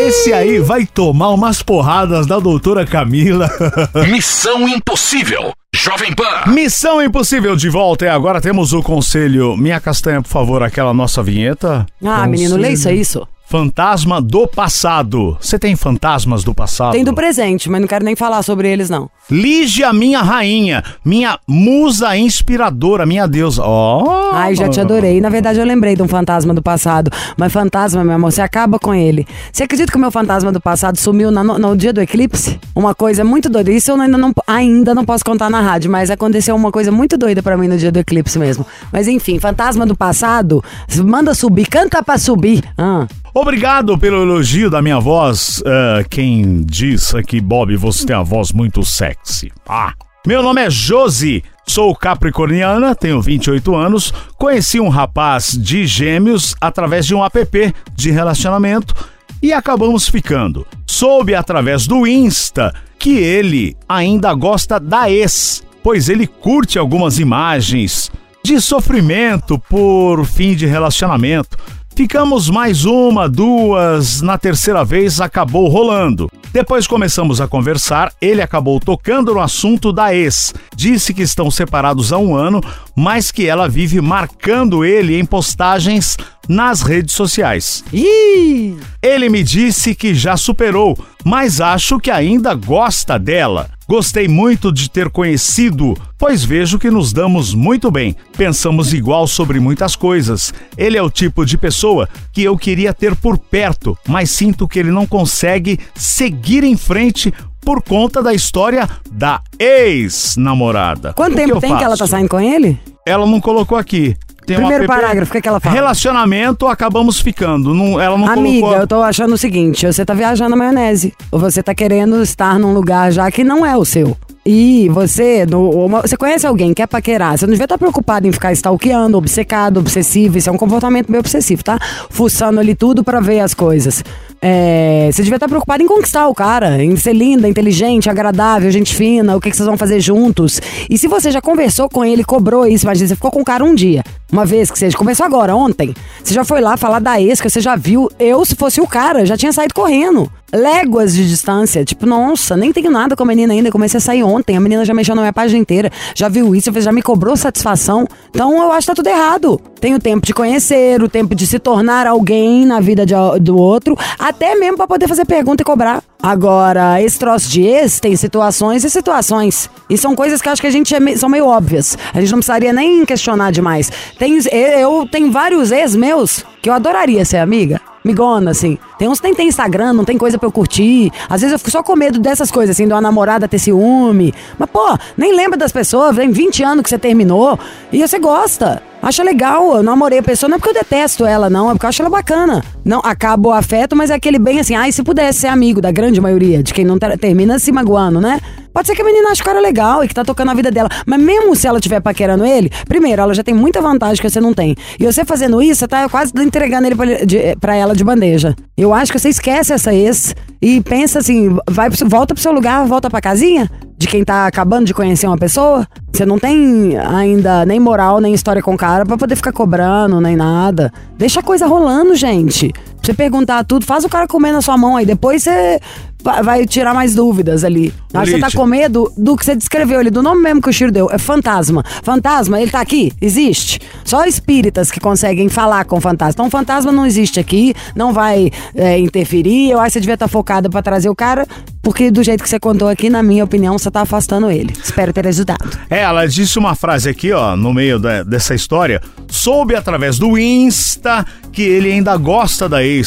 Esse 0.00 0.32
aí 0.32 0.58
vai 0.58 0.84
tomar 0.86 1.30
umas 1.30 1.62
porradas 1.62 2.26
da 2.26 2.38
doutora 2.38 2.84
Camila. 2.86 3.48
Missão 4.10 4.68
Impossível. 4.68 5.52
Jovem 5.74 6.12
Pan. 6.14 6.50
Missão 6.52 7.02
Impossível 7.02 7.54
de 7.56 7.68
volta 7.68 8.04
e 8.04 8.08
agora 8.08 8.40
temos 8.40 8.72
o 8.72 8.82
conselho. 8.82 9.56
Minha 9.56 9.80
castanha, 9.80 10.20
por 10.22 10.28
favor, 10.28 10.62
aquela 10.62 10.92
nossa 10.92 11.22
vinheta. 11.22 11.86
Ah, 12.04 12.26
menino, 12.26 12.50
Conselho. 12.50 12.62
lê 12.62 12.72
isso 12.72 12.88
aí, 12.88 13.00
isso. 13.00 13.26
Fantasma 13.48 14.20
do 14.20 14.46
passado. 14.46 15.38
Você 15.40 15.58
tem 15.58 15.74
fantasmas 15.74 16.44
do 16.44 16.54
passado? 16.54 16.92
Tem 16.92 17.02
do 17.02 17.14
presente, 17.14 17.70
mas 17.70 17.80
não 17.80 17.88
quero 17.88 18.04
nem 18.04 18.14
falar 18.14 18.42
sobre 18.42 18.70
eles, 18.70 18.90
não. 18.90 19.10
Lígia, 19.30 19.90
minha 19.90 20.20
rainha, 20.20 20.84
minha 21.02 21.38
musa 21.48 22.14
inspiradora, 22.14 23.06
minha 23.06 23.26
deusa. 23.26 23.62
Ó. 23.64 24.32
Ai, 24.34 24.54
já 24.54 24.68
te 24.68 24.78
adorei. 24.78 25.18
Na 25.18 25.30
verdade, 25.30 25.58
eu 25.58 25.64
lembrei 25.64 25.96
de 25.96 26.02
um 26.02 26.08
fantasma 26.08 26.52
do 26.52 26.62
passado. 26.62 27.10
Mas 27.38 27.50
fantasma, 27.50 28.04
meu 28.04 28.16
amor, 28.16 28.30
você 28.30 28.42
acaba 28.42 28.78
com 28.78 28.94
ele. 28.94 29.26
Você 29.50 29.62
acredita 29.62 29.90
que 29.90 29.96
o 29.96 30.00
meu 30.00 30.10
fantasma 30.10 30.52
do 30.52 30.60
passado 30.60 30.98
sumiu 30.98 31.30
no, 31.30 31.58
no 31.58 31.74
dia 31.74 31.92
do 31.92 32.02
eclipse? 32.02 32.60
Uma 32.76 32.94
coisa 32.94 33.24
muito 33.24 33.48
doida. 33.48 33.70
Isso 33.70 33.90
eu 33.90 33.98
ainda 33.98 34.18
não, 34.18 34.32
ainda 34.46 34.94
não 34.94 35.06
posso 35.06 35.24
contar 35.24 35.48
na 35.48 35.62
rádio, 35.62 35.90
mas 35.90 36.10
aconteceu 36.10 36.54
uma 36.54 36.70
coisa 36.70 36.92
muito 36.92 37.16
doida 37.16 37.42
pra 37.42 37.56
mim 37.56 37.68
no 37.68 37.78
dia 37.78 37.90
do 37.90 37.98
eclipse 37.98 38.38
mesmo. 38.38 38.66
Mas 38.92 39.08
enfim, 39.08 39.38
fantasma 39.38 39.86
do 39.86 39.96
passado, 39.96 40.62
manda 41.02 41.32
subir, 41.32 41.66
canta 41.66 42.02
pra 42.02 42.18
subir. 42.18 42.62
Ah. 42.76 43.06
Obrigado 43.34 43.96
pelo 43.98 44.22
elogio 44.22 44.70
da 44.70 44.80
minha 44.80 44.98
voz. 44.98 45.62
Ah, 45.66 46.04
quem 46.08 46.62
diz 46.62 47.14
aqui, 47.14 47.40
Bob, 47.40 47.76
você 47.76 48.06
tem 48.06 48.16
a 48.16 48.22
voz 48.22 48.52
muito 48.52 48.84
sexy. 48.84 49.52
Ah. 49.68 49.92
Meu 50.26 50.42
nome 50.42 50.60
é 50.60 50.68
Josi, 50.68 51.42
sou 51.66 51.94
capricorniana, 51.94 52.94
tenho 52.94 53.20
28 53.22 53.74
anos. 53.74 54.12
Conheci 54.36 54.80
um 54.80 54.88
rapaz 54.88 55.52
de 55.52 55.86
gêmeos 55.86 56.54
através 56.60 57.06
de 57.06 57.14
um 57.14 57.24
app 57.24 57.74
de 57.94 58.10
relacionamento 58.10 58.94
e 59.42 59.52
acabamos 59.52 60.08
ficando. 60.08 60.66
Soube 60.86 61.34
através 61.34 61.86
do 61.86 62.06
Insta 62.06 62.74
que 62.98 63.16
ele 63.18 63.76
ainda 63.88 64.34
gosta 64.34 64.80
da 64.80 65.10
ex, 65.10 65.62
pois 65.82 66.08
ele 66.08 66.26
curte 66.26 66.78
algumas 66.78 67.18
imagens 67.18 68.10
de 68.44 68.60
sofrimento 68.60 69.58
por 69.58 70.24
fim 70.24 70.54
de 70.54 70.66
relacionamento. 70.66 71.56
Ficamos 71.98 72.48
mais 72.48 72.84
uma, 72.84 73.28
duas, 73.28 74.22
na 74.22 74.38
terceira 74.38 74.84
vez 74.84 75.20
acabou 75.20 75.66
rolando. 75.66 76.30
Depois 76.52 76.86
começamos 76.86 77.40
a 77.40 77.48
conversar, 77.48 78.12
ele 78.20 78.40
acabou 78.40 78.78
tocando 78.78 79.34
no 79.34 79.40
assunto 79.40 79.92
da 79.92 80.14
ex. 80.14 80.54
Disse 80.76 81.12
que 81.12 81.22
estão 81.22 81.50
separados 81.50 82.12
há 82.12 82.18
um 82.18 82.36
ano, 82.36 82.60
mas 82.94 83.32
que 83.32 83.48
ela 83.48 83.68
vive 83.68 84.00
marcando 84.00 84.84
ele 84.84 85.18
em 85.18 85.24
postagens 85.24 86.16
nas 86.48 86.82
redes 86.82 87.14
sociais. 87.14 87.84
Ih! 87.92 88.76
Ele 89.02 89.28
me 89.28 89.42
disse 89.42 89.94
que 89.94 90.14
já 90.14 90.36
superou, 90.36 90.98
mas 91.24 91.60
acho 91.60 91.98
que 92.00 92.10
ainda 92.10 92.54
gosta 92.54 93.18
dela. 93.18 93.70
Gostei 93.88 94.28
muito 94.28 94.70
de 94.70 94.90
ter 94.90 95.08
conhecido, 95.08 95.96
pois 96.18 96.44
vejo 96.44 96.78
que 96.78 96.90
nos 96.90 97.10
damos 97.12 97.54
muito 97.54 97.90
bem. 97.90 98.14
Pensamos 98.36 98.92
igual 98.92 99.26
sobre 99.26 99.58
muitas 99.60 99.96
coisas. 99.96 100.52
Ele 100.76 100.98
é 100.98 101.02
o 101.02 101.08
tipo 101.10 101.44
de 101.46 101.56
pessoa 101.56 102.06
que 102.32 102.42
eu 102.42 102.56
queria 102.58 102.92
ter 102.92 103.16
por 103.16 103.38
perto, 103.38 103.96
mas 104.06 104.30
sinto 104.30 104.68
que 104.68 104.78
ele 104.78 104.90
não 104.90 105.06
consegue 105.06 105.78
seguir 105.94 106.64
em 106.64 106.76
frente 106.76 107.32
por 107.62 107.82
conta 107.82 108.22
da 108.22 108.34
história 108.34 108.88
da 109.10 109.40
ex-namorada. 109.58 111.12
Quanto 111.14 111.32
O 111.32 111.36
que 111.36 111.40
tempo 111.42 111.54
eu 111.56 111.60
tem 111.60 111.76
que 111.76 111.82
ela 111.84 111.94
tá 111.94 111.98
faço? 112.00 112.10
saindo 112.10 112.28
com 112.28 112.40
ele? 112.40 112.78
Ela 113.06 113.26
não 113.26 113.40
colocou 113.40 113.76
aqui. 113.78 114.16
Tem 114.48 114.56
Primeiro 114.56 114.84
app- 114.84 114.92
parágrafo, 114.94 115.30
o 115.30 115.32
que, 115.32 115.40
que 115.42 115.48
ela 115.48 115.60
fala? 115.60 115.74
Relacionamento, 115.74 116.66
acabamos 116.66 117.20
ficando. 117.20 117.74
Não, 117.74 118.00
ela 118.00 118.16
não 118.16 118.26
Amiga, 118.28 118.60
colocou. 118.60 118.80
eu 118.80 118.86
tô 118.86 119.02
achando 119.02 119.34
o 119.34 119.38
seguinte: 119.38 119.86
você 119.86 120.04
tá 120.04 120.14
viajando 120.14 120.50
na 120.50 120.56
maionese. 120.56 121.12
Ou 121.30 121.38
você 121.38 121.62
tá 121.62 121.74
querendo 121.74 122.22
estar 122.22 122.58
num 122.58 122.72
lugar 122.72 123.12
já 123.12 123.30
que 123.30 123.44
não 123.44 123.64
é 123.64 123.76
o 123.76 123.84
seu. 123.84 124.16
E 124.46 124.88
você, 124.88 125.44
no- 125.44 125.68
uma- 125.84 126.00
você 126.00 126.16
conhece 126.16 126.46
alguém, 126.46 126.72
quer 126.72 126.86
paquerar, 126.86 127.36
você 127.36 127.44
não 127.44 127.50
devia 127.52 127.66
estar 127.66 127.76
preocupado 127.76 128.26
em 128.26 128.32
ficar 128.32 128.50
stalkeando, 128.52 129.18
obcecado, 129.18 129.78
obsessivo. 129.78 130.38
Isso 130.38 130.48
é 130.48 130.52
um 130.52 130.56
comportamento 130.56 131.10
meio 131.10 131.20
obsessivo, 131.20 131.62
tá? 131.62 131.78
Fuçando 132.08 132.58
ali 132.58 132.74
tudo 132.74 133.04
pra 133.04 133.20
ver 133.20 133.40
as 133.40 133.52
coisas. 133.52 134.02
É, 134.40 135.10
você 135.12 135.22
devia 135.22 135.36
estar 135.36 135.48
preocupado 135.48 135.82
em 135.82 135.86
conquistar 135.86 136.28
o 136.28 136.34
cara, 136.34 136.82
em 136.82 136.94
ser 136.96 137.12
linda, 137.12 137.48
inteligente, 137.48 138.08
agradável, 138.08 138.70
gente 138.70 138.94
fina, 138.94 139.36
o 139.36 139.40
que, 139.40 139.50
que 139.50 139.56
vocês 139.56 139.66
vão 139.66 139.76
fazer 139.76 140.00
juntos. 140.00 140.60
E 140.88 140.96
se 140.96 141.08
você 141.08 141.30
já 141.30 141.40
conversou 141.40 141.88
com 141.88 142.04
ele, 142.04 142.22
cobrou 142.22 142.66
isso, 142.66 142.84
imagina, 142.84 143.08
você 143.08 143.14
ficou 143.16 143.30
com 143.30 143.40
o 143.40 143.44
cara 143.44 143.64
um 143.64 143.74
dia, 143.74 144.04
uma 144.30 144.46
vez 144.46 144.70
que 144.70 144.78
seja, 144.78 144.96
começou 144.96 145.26
agora, 145.26 145.56
ontem, 145.56 145.94
você 146.22 146.34
já 146.34 146.44
foi 146.44 146.60
lá 146.60 146.76
falar 146.76 147.00
da 147.00 147.20
ex, 147.20 147.40
que 147.40 147.50
você 147.50 147.60
já 147.60 147.74
viu, 147.74 148.08
eu, 148.18 148.44
se 148.44 148.54
fosse 148.54 148.80
o 148.80 148.86
cara, 148.86 149.26
já 149.26 149.36
tinha 149.36 149.52
saído 149.52 149.74
correndo. 149.74 150.30
Léguas 150.52 151.12
de 151.14 151.28
distância, 151.28 151.84
tipo, 151.84 152.06
nossa, 152.06 152.56
nem 152.56 152.72
tenho 152.72 152.90
nada 152.90 153.14
com 153.14 153.22
a 153.22 153.26
menina 153.26 153.52
ainda, 153.52 153.70
comecei 153.70 153.98
a 153.98 154.00
sair 154.00 154.22
ontem, 154.22 154.56
a 154.56 154.60
menina 154.60 154.82
já 154.82 154.94
mexeu 154.94 155.14
na 155.14 155.20
minha 155.20 155.32
página 155.32 155.60
inteira, 155.60 155.90
já 156.14 156.26
viu 156.28 156.54
isso, 156.54 156.72
já 156.80 156.90
me 156.90 157.02
cobrou 157.02 157.36
satisfação. 157.36 158.06
Então 158.30 158.54
eu 158.62 158.72
acho 158.72 158.86
que 158.86 158.86
tá 158.86 158.94
tudo 158.94 159.08
errado. 159.08 159.60
Tem 159.78 159.94
o 159.94 159.98
tempo 159.98 160.26
de 160.26 160.32
conhecer, 160.32 161.02
o 161.02 161.08
tempo 161.08 161.34
de 161.34 161.46
se 161.46 161.58
tornar 161.58 162.06
alguém 162.06 162.64
na 162.64 162.80
vida 162.80 163.04
de- 163.04 163.14
do 163.42 163.56
outro, 163.58 163.94
até 164.18 164.54
mesmo 164.54 164.78
pra 164.78 164.86
poder 164.86 165.06
fazer 165.06 165.26
pergunta 165.26 165.62
e 165.62 165.66
cobrar. 165.66 166.02
Agora, 166.22 167.00
esse 167.02 167.18
troço 167.18 167.48
de 167.48 167.62
ex 167.62 168.00
tem 168.00 168.16
situações 168.16 168.82
e 168.84 168.90
situações. 168.90 169.68
E 169.88 169.98
são 169.98 170.16
coisas 170.16 170.40
que 170.40 170.48
acho 170.48 170.60
que 170.62 170.66
a 170.66 170.70
gente 170.70 170.94
é 170.94 170.98
me- 170.98 171.16
são 171.16 171.28
meio 171.28 171.46
óbvias. 171.46 171.96
A 172.12 172.20
gente 172.20 172.30
não 172.32 172.38
precisaria 172.38 172.72
nem 172.72 173.04
questionar 173.04 173.52
demais. 173.52 173.92
Tem, 174.18 174.38
eu 174.80 175.06
tenho 175.12 175.30
vários 175.30 175.70
ex 175.70 175.94
meus 175.94 176.42
que 176.62 176.68
eu 176.70 176.72
adoraria 176.72 177.24
ser 177.24 177.36
amiga. 177.36 177.80
Migona, 178.08 178.50
assim. 178.50 178.78
Tem 178.98 179.06
uns 179.06 179.20
que 179.20 179.26
nem 179.26 179.34
tem 179.34 179.48
Instagram, 179.48 179.92
não 179.92 180.04
tem 180.04 180.16
coisa 180.16 180.38
pra 180.38 180.46
eu 180.46 180.52
curtir. 180.52 181.12
Às 181.28 181.42
vezes 181.42 181.52
eu 181.52 181.58
fico 181.58 181.70
só 181.70 181.82
com 181.82 181.94
medo 181.94 182.18
dessas 182.18 182.50
coisas, 182.50 182.74
assim, 182.74 182.86
de 182.86 182.92
uma 182.92 183.00
namorada 183.00 183.46
ter 183.46 183.58
ciúme. 183.58 184.34
Mas, 184.58 184.68
pô, 184.70 184.98
nem 185.16 185.36
lembra 185.36 185.56
das 185.56 185.70
pessoas, 185.70 186.16
tem 186.16 186.30
20 186.30 186.62
anos 186.62 186.82
que 186.82 186.88
você 186.88 186.98
terminou. 186.98 187.58
E 187.92 188.00
você 188.00 188.18
gosta. 188.18 188.82
Acha 189.00 189.22
legal, 189.22 189.76
eu 189.76 189.82
namorei 189.82 190.18
a 190.18 190.22
pessoa, 190.22 190.50
não 190.50 190.56
é 190.56 190.58
porque 190.58 190.76
eu 190.76 190.82
detesto 190.82 191.24
ela, 191.24 191.48
não, 191.48 191.70
é 191.70 191.72
porque 191.72 191.86
eu 191.86 191.88
acho 191.88 192.02
ela 192.02 192.10
bacana. 192.10 192.62
Não, 192.84 193.00
acaba 193.04 193.48
o 193.48 193.52
afeto, 193.52 193.94
mas 193.94 194.10
é 194.10 194.14
aquele 194.14 194.40
bem 194.40 194.58
assim, 194.58 194.74
ai, 194.74 194.90
se 194.90 195.04
pudesse 195.04 195.40
ser 195.40 195.46
amigo 195.46 195.80
da 195.80 195.92
grande 195.92 196.20
maioria, 196.20 196.62
de 196.64 196.74
quem 196.74 196.84
não 196.84 196.98
ter- 196.98 197.16
termina 197.16 197.60
se 197.60 197.70
magoando, 197.70 198.20
né? 198.20 198.40
Pode 198.72 198.88
ser 198.88 198.96
que 198.96 199.00
a 199.00 199.04
menina 199.04 199.30
ache 199.30 199.40
o 199.40 199.44
cara 199.44 199.60
legal 199.60 200.02
e 200.02 200.08
que 200.08 200.14
tá 200.14 200.24
tocando 200.24 200.50
a 200.50 200.54
vida 200.54 200.70
dela. 200.70 200.88
Mas 201.06 201.20
mesmo 201.22 201.54
se 201.54 201.66
ela 201.66 201.78
estiver 201.78 202.00
paquerando 202.00 202.44
ele, 202.44 202.70
primeiro, 202.88 203.22
ela 203.22 203.32
já 203.34 203.42
tem 203.44 203.54
muita 203.54 203.80
vantagem 203.80 204.20
que 204.20 204.28
você 204.28 204.40
não 204.40 204.52
tem. 204.52 204.74
E 204.98 205.06
você 205.06 205.24
fazendo 205.24 205.62
isso, 205.62 205.78
você 205.80 205.88
tá 205.88 206.08
quase 206.08 206.32
entregando 206.36 206.88
ele 206.88 206.96
pra, 206.96 207.06
de- 207.24 207.56
pra 207.60 207.76
ela 207.76 207.94
de 207.94 208.02
bandeja. 208.02 208.54
Eu 208.76 208.92
acho 208.92 209.12
que 209.12 209.18
você 209.18 209.28
esquece 209.28 209.72
essa 209.72 209.94
ex 209.94 210.34
e 210.60 210.80
pensa 210.80 211.20
assim, 211.20 211.56
vai, 211.70 211.88
volta 212.04 212.34
pro 212.34 212.42
seu 212.42 212.52
lugar, 212.52 212.84
volta 212.86 213.08
pra 213.08 213.20
casinha 213.20 213.70
de 213.98 214.06
quem 214.06 214.24
tá 214.24 214.46
acabando 214.46 214.86
de 214.86 214.94
conhecer 214.94 215.26
uma 215.26 215.36
pessoa. 215.36 215.86
Você 216.12 216.24
não 216.24 216.38
tem 216.38 216.96
ainda 216.96 217.66
nem 217.66 217.80
moral, 217.80 218.20
nem 218.20 218.32
história 218.32 218.62
com 218.62 218.74
o 218.74 218.78
cara 218.78 219.04
pra 219.04 219.18
poder 219.18 219.34
ficar 219.34 219.52
cobrando, 219.52 220.20
nem 220.20 220.36
nada. 220.36 220.92
Deixa 221.16 221.40
a 221.40 221.42
coisa 221.42 221.66
rolando, 221.66 222.14
gente. 222.14 222.72
Você 223.08 223.14
perguntar 223.14 223.64
tudo, 223.64 223.86
faz 223.86 224.04
o 224.04 224.08
cara 224.08 224.26
comer 224.28 224.52
na 224.52 224.60
sua 224.60 224.76
mão 224.76 224.94
aí. 224.94 225.06
Depois 225.06 225.42
você 225.42 225.80
va- 226.22 226.42
vai 226.42 226.66
tirar 226.66 226.92
mais 226.92 227.14
dúvidas 227.14 227.64
ali. 227.64 227.90
Acho 228.12 228.32
que 228.32 228.38
você 228.38 228.38
tá 228.40 228.50
com 228.54 228.66
medo 228.66 229.10
do 229.16 229.34
que 229.34 229.46
você 229.46 229.56
descreveu 229.56 229.98
ali, 229.98 230.10
do 230.10 230.22
nome 230.22 230.42
mesmo 230.42 230.60
que 230.60 230.68
o 230.68 230.72
Chiro 230.74 230.92
deu. 230.92 231.08
É 231.10 231.16
fantasma. 231.16 231.82
Fantasma, 232.02 232.60
ele 232.60 232.70
tá 232.70 232.80
aqui? 232.82 233.10
Existe. 233.18 233.80
Só 234.04 234.26
espíritas 234.26 234.90
que 234.90 235.00
conseguem 235.00 235.48
falar 235.48 235.86
com 235.86 235.98
fantasma. 236.02 236.32
Então, 236.34 236.46
o 236.48 236.50
fantasma 236.50 236.92
não 236.92 237.06
existe 237.06 237.40
aqui, 237.40 237.72
não 237.96 238.12
vai 238.12 238.50
é, 238.74 238.98
interferir. 238.98 239.70
Eu 239.70 239.78
acho 239.78 239.86
que 239.86 239.92
você 239.94 240.00
devia 240.00 240.14
estar 240.14 240.28
focada 240.28 240.68
pra 240.68 240.82
trazer 240.82 241.08
o 241.08 241.14
cara, 241.14 241.46
porque 241.82 242.10
do 242.10 242.22
jeito 242.22 242.42
que 242.42 242.48
você 242.50 242.60
contou 242.60 242.88
aqui, 242.88 243.08
na 243.08 243.22
minha 243.22 243.42
opinião, 243.42 243.78
você 243.78 243.90
tá 243.90 244.02
afastando 244.02 244.50
ele. 244.50 244.74
Espero 244.84 245.14
ter 245.14 245.26
ajudado. 245.26 245.64
É, 245.88 246.00
ela 246.00 246.26
disse 246.28 246.58
uma 246.58 246.74
frase 246.74 247.08
aqui, 247.08 247.32
ó, 247.32 247.56
no 247.56 247.72
meio 247.72 247.98
da- 247.98 248.22
dessa 248.22 248.54
história. 248.54 249.00
Soube 249.30 249.74
através 249.74 250.18
do 250.18 250.36
Insta 250.36 251.24
que 251.52 251.62
ele 251.62 251.90
ainda 251.92 252.16
gosta 252.16 252.68
da 252.68 252.82
ex, 252.84 252.97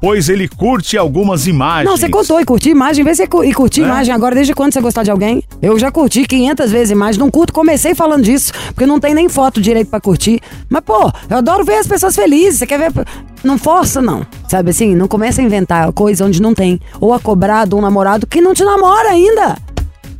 pois 0.00 0.28
ele 0.28 0.46
curte 0.46 0.98
algumas 0.98 1.46
imagens. 1.46 1.88
Não, 1.88 1.96
você 1.96 2.08
contou 2.08 2.38
e 2.40 2.44
curti 2.44 2.68
imagem, 2.70 3.04
vê 3.04 3.14
se 3.14 3.22
e 3.22 3.54
curti 3.54 3.80
É? 3.80 3.84
imagem 3.84 4.14
agora, 4.14 4.34
desde 4.34 4.52
quando 4.54 4.72
você 4.72 4.80
gostar 4.80 5.02
de 5.02 5.10
alguém? 5.10 5.42
Eu 5.62 5.78
já 5.78 5.90
curti 5.90 6.26
500 6.26 6.70
vezes 6.70 6.90
imagem, 6.90 7.18
não 7.18 7.30
curto, 7.30 7.52
comecei 7.52 7.94
falando 7.94 8.22
disso, 8.22 8.52
porque 8.66 8.84
não 8.84 9.00
tem 9.00 9.14
nem 9.14 9.28
foto 9.28 9.60
direito 9.60 9.88
pra 9.88 10.00
curtir. 10.00 10.40
Mas, 10.68 10.82
pô, 10.82 11.10
eu 11.30 11.38
adoro 11.38 11.64
ver 11.64 11.76
as 11.76 11.86
pessoas 11.86 12.14
felizes, 12.14 12.58
você 12.58 12.66
quer 12.66 12.78
ver... 12.78 12.92
Não 13.42 13.58
força, 13.58 14.00
não. 14.00 14.26
Sabe 14.48 14.70
assim, 14.70 14.94
não 14.94 15.06
começa 15.06 15.40
a 15.40 15.44
inventar 15.44 15.92
coisa 15.92 16.24
onde 16.24 16.40
não 16.40 16.54
tem. 16.54 16.80
Ou 17.00 17.12
a 17.12 17.20
cobrar 17.20 17.66
de 17.66 17.74
um 17.74 17.80
namorado 17.80 18.26
que 18.26 18.40
não 18.40 18.54
te 18.54 18.64
namora 18.64 19.10
ainda. 19.10 19.56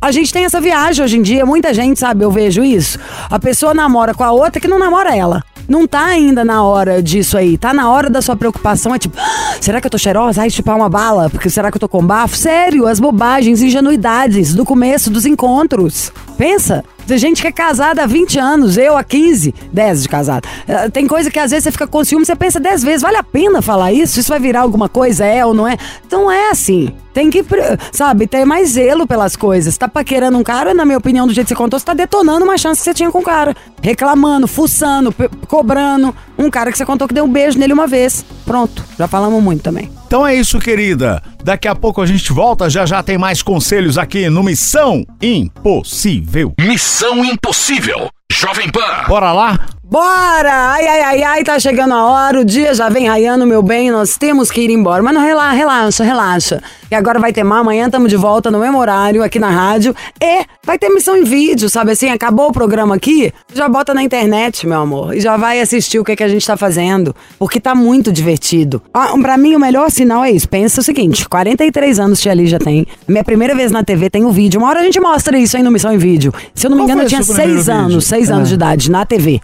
A 0.01 0.11
gente 0.11 0.31
tem 0.31 0.45
essa 0.45 0.61
viagem 0.61 1.03
hoje 1.03 1.17
em 1.17 1.21
dia, 1.23 1.45
muita 1.45 1.73
gente, 1.73 1.99
sabe, 1.99 2.23
eu 2.23 2.29
vejo 2.29 2.63
isso. 2.63 2.99
A 3.29 3.39
pessoa 3.39 3.73
namora 3.73 4.13
com 4.13 4.23
a 4.23 4.31
outra 4.31 4.59
que 4.61 4.67
não 4.67 4.77
namora 4.77 5.15
ela. 5.15 5.43
Não 5.67 5.87
tá 5.87 6.05
ainda 6.05 6.45
na 6.45 6.63
hora 6.63 7.01
disso 7.01 7.37
aí. 7.37 7.57
Tá 7.57 7.73
na 7.73 7.89
hora 7.89 8.09
da 8.09 8.21
sua 8.21 8.35
preocupação. 8.35 8.93
É 8.93 8.99
tipo, 8.99 9.17
"Ah, 9.19 9.55
será 9.59 9.81
que 9.81 9.87
eu 9.87 9.91
tô 9.91 9.97
cheirosa? 9.97 10.41
Ai, 10.41 10.49
chupar 10.49 10.75
uma 10.75 10.89
bala? 10.89 11.29
Porque 11.29 11.49
será 11.49 11.71
que 11.71 11.77
eu 11.77 11.79
tô 11.79 11.89
com 11.89 12.05
bafo? 12.05 12.35
Sério, 12.37 12.87
as 12.87 12.99
bobagens, 12.99 13.61
ingenuidades 13.61 14.53
do 14.53 14.63
começo 14.65 15.09
dos 15.09 15.25
encontros. 15.25 16.11
Pensa, 16.37 16.83
Tem 17.07 17.17
gente 17.19 17.41
que 17.41 17.47
é 17.47 17.51
casada 17.51 18.03
há 18.03 18.05
20 18.07 18.39
anos, 18.39 18.77
eu 18.77 18.97
há 18.97 19.03
15, 19.03 19.53
10 19.71 20.03
de 20.03 20.09
casado. 20.09 20.47
Eh, 20.67 20.89
Tem 20.89 21.07
coisa 21.07 21.29
que 21.29 21.37
às 21.37 21.51
vezes 21.51 21.65
você 21.65 21.71
fica 21.71 21.85
com 21.85 22.03
ciúme, 22.03 22.25
você 22.25 22.35
pensa 22.35 22.59
10 22.59 22.83
vezes, 22.83 23.01
vale 23.03 23.17
a 23.17 23.23
pena 23.23 23.61
falar 23.61 23.91
isso? 23.93 24.19
Isso 24.19 24.29
vai 24.29 24.39
virar 24.39 24.61
alguma 24.61 24.89
coisa, 24.89 25.23
é 25.23 25.45
ou 25.45 25.53
não 25.53 25.67
é? 25.67 25.77
Então 26.05 26.31
é 26.31 26.49
assim. 26.49 26.89
Tem 27.13 27.29
que, 27.29 27.45
sabe, 27.93 28.27
ter 28.27 28.43
mais 28.43 28.71
zelo 28.71 29.07
pelas 29.07 29.35
coisas. 29.35 29.77
Tá 29.77 29.87
paquerando 29.87 30.37
um 30.37 30.43
cara, 30.43 30.73
na 30.73 30.83
minha 30.83 30.97
opinião, 30.97 31.25
do 31.25 31.33
jeito 31.33 31.47
que 31.47 31.53
você 31.53 31.55
contou, 31.55 31.79
você 31.79 31.85
tá 31.85 31.93
detonando 31.93 32.43
uma 32.43 32.57
chance 32.57 32.81
que 32.81 32.85
você 32.85 32.93
tinha 32.93 33.09
com 33.09 33.19
o 33.19 33.23
cara. 33.23 33.55
Reclamando, 33.81 34.47
fuçando, 34.47 35.15
cobrando. 35.47 36.13
Um 36.37 36.49
cara 36.49 36.71
que 36.71 36.77
você 36.77 36.85
contou 36.85 37.07
que 37.07 37.13
deu 37.13 37.23
um 37.23 37.31
beijo 37.31 37.57
nele 37.57 37.71
uma 37.71 37.87
vez. 37.87 38.25
Pronto, 38.45 38.83
já 38.97 39.07
falamos 39.07 39.41
muito 39.41 39.61
também. 39.63 39.89
Então 40.07 40.27
é 40.27 40.35
isso, 40.35 40.59
querida. 40.59 41.21
Daqui 41.45 41.67
a 41.67 41.75
pouco 41.75 42.01
a 42.01 42.07
gente 42.07 42.33
volta, 42.33 42.67
já 42.71 42.87
já 42.87 43.03
tem 43.03 43.19
mais 43.19 43.43
conselhos 43.43 43.99
aqui 43.99 44.27
no 44.31 44.41
Missão 44.41 45.05
Impossível. 45.21 46.51
Missão 46.59 47.23
Impossível. 47.23 48.09
Jovem 48.31 48.67
Pan. 48.71 49.03
Bora 49.07 49.31
lá? 49.31 49.59
Bora! 49.87 50.51
Ai, 50.71 50.87
ai, 50.87 51.01
ai, 51.01 51.23
ai, 51.23 51.43
tá 51.43 51.59
chegando 51.59 51.93
a 51.93 52.03
hora, 52.05 52.41
o 52.41 52.43
dia 52.43 52.73
já 52.73 52.89
vem 52.89 53.07
raiando, 53.07 53.45
meu 53.45 53.61
bem, 53.61 53.91
nós 53.91 54.17
temos 54.17 54.49
que 54.49 54.61
ir 54.61 54.71
embora. 54.71 55.03
Mas 55.03 55.13
não 55.13 55.21
relaxa, 55.21 55.55
relaxa, 55.55 56.03
relaxa. 56.03 56.63
E 56.89 56.95
agora 56.95 57.19
vai 57.19 57.31
ter 57.31 57.43
mais, 57.43 57.61
amanhã 57.61 57.85
estamos 57.85 58.09
de 58.09 58.15
volta 58.15 58.49
no 58.49 58.59
mesmo 58.59 58.79
horário 58.79 59.23
aqui 59.23 59.37
na 59.37 59.49
rádio. 59.51 59.95
E 60.19 60.43
vai 60.65 60.79
ter 60.79 60.89
missão 60.89 61.15
em 61.15 61.23
vídeo, 61.23 61.69
sabe 61.69 61.91
assim? 61.91 62.09
Acabou 62.09 62.47
o 62.47 62.51
programa 62.51 62.95
aqui, 62.95 63.31
já 63.53 63.69
bota 63.69 63.93
na 63.93 64.01
internet, 64.01 64.65
meu 64.65 64.81
amor. 64.81 65.15
E 65.15 65.21
já 65.21 65.37
vai 65.37 65.61
assistir 65.61 65.99
o 65.99 66.03
que, 66.03 66.15
que 66.15 66.23
a 66.23 66.27
gente 66.27 66.45
tá 66.47 66.57
fazendo. 66.57 67.15
Porque 67.37 67.59
tá 67.59 67.75
muito 67.75 68.11
divertido. 68.11 68.81
Ah, 68.91 69.13
pra 69.21 69.37
mim, 69.37 69.55
o 69.55 69.59
melhor 69.59 69.91
sinal 69.91 70.23
é 70.23 70.31
isso. 70.31 70.49
Pensa 70.49 70.81
o 70.81 70.83
seguinte: 70.83 71.29
43 71.29 71.99
anos 71.99 72.19
Tia 72.19 72.33
Lígia 72.33 72.57
tem. 72.57 72.87
Minha 73.07 73.23
primeira 73.23 73.53
vez 73.53 73.71
na 73.71 73.83
TV 73.83 74.09
tem 74.09 74.25
o 74.25 74.31
vídeo. 74.31 74.59
Uma 74.59 74.69
hora 74.69 74.79
a 74.79 74.83
gente 74.83 74.99
mostra 74.99 75.37
isso 75.37 75.55
aí 75.55 75.61
no 75.61 75.69
Missão 75.69 75.93
em 75.93 75.97
Vídeo. 75.99 76.33
Se 76.55 76.65
eu 76.65 76.71
não 76.71 76.77
me 76.77 76.83
engano, 76.83 77.03
eu 77.03 77.07
tinha 77.07 77.21
o 77.21 77.23
seu 77.23 77.35
primeiro 77.35 77.61
seis 77.61 77.67
vídeo? 77.67 77.85
anos, 77.85 78.05
seis 78.07 78.29
É. 78.31 78.33
anos 78.33 78.49
de 78.49 78.55
idade 78.55 78.89
na 78.89 79.05
TV. 79.05 79.39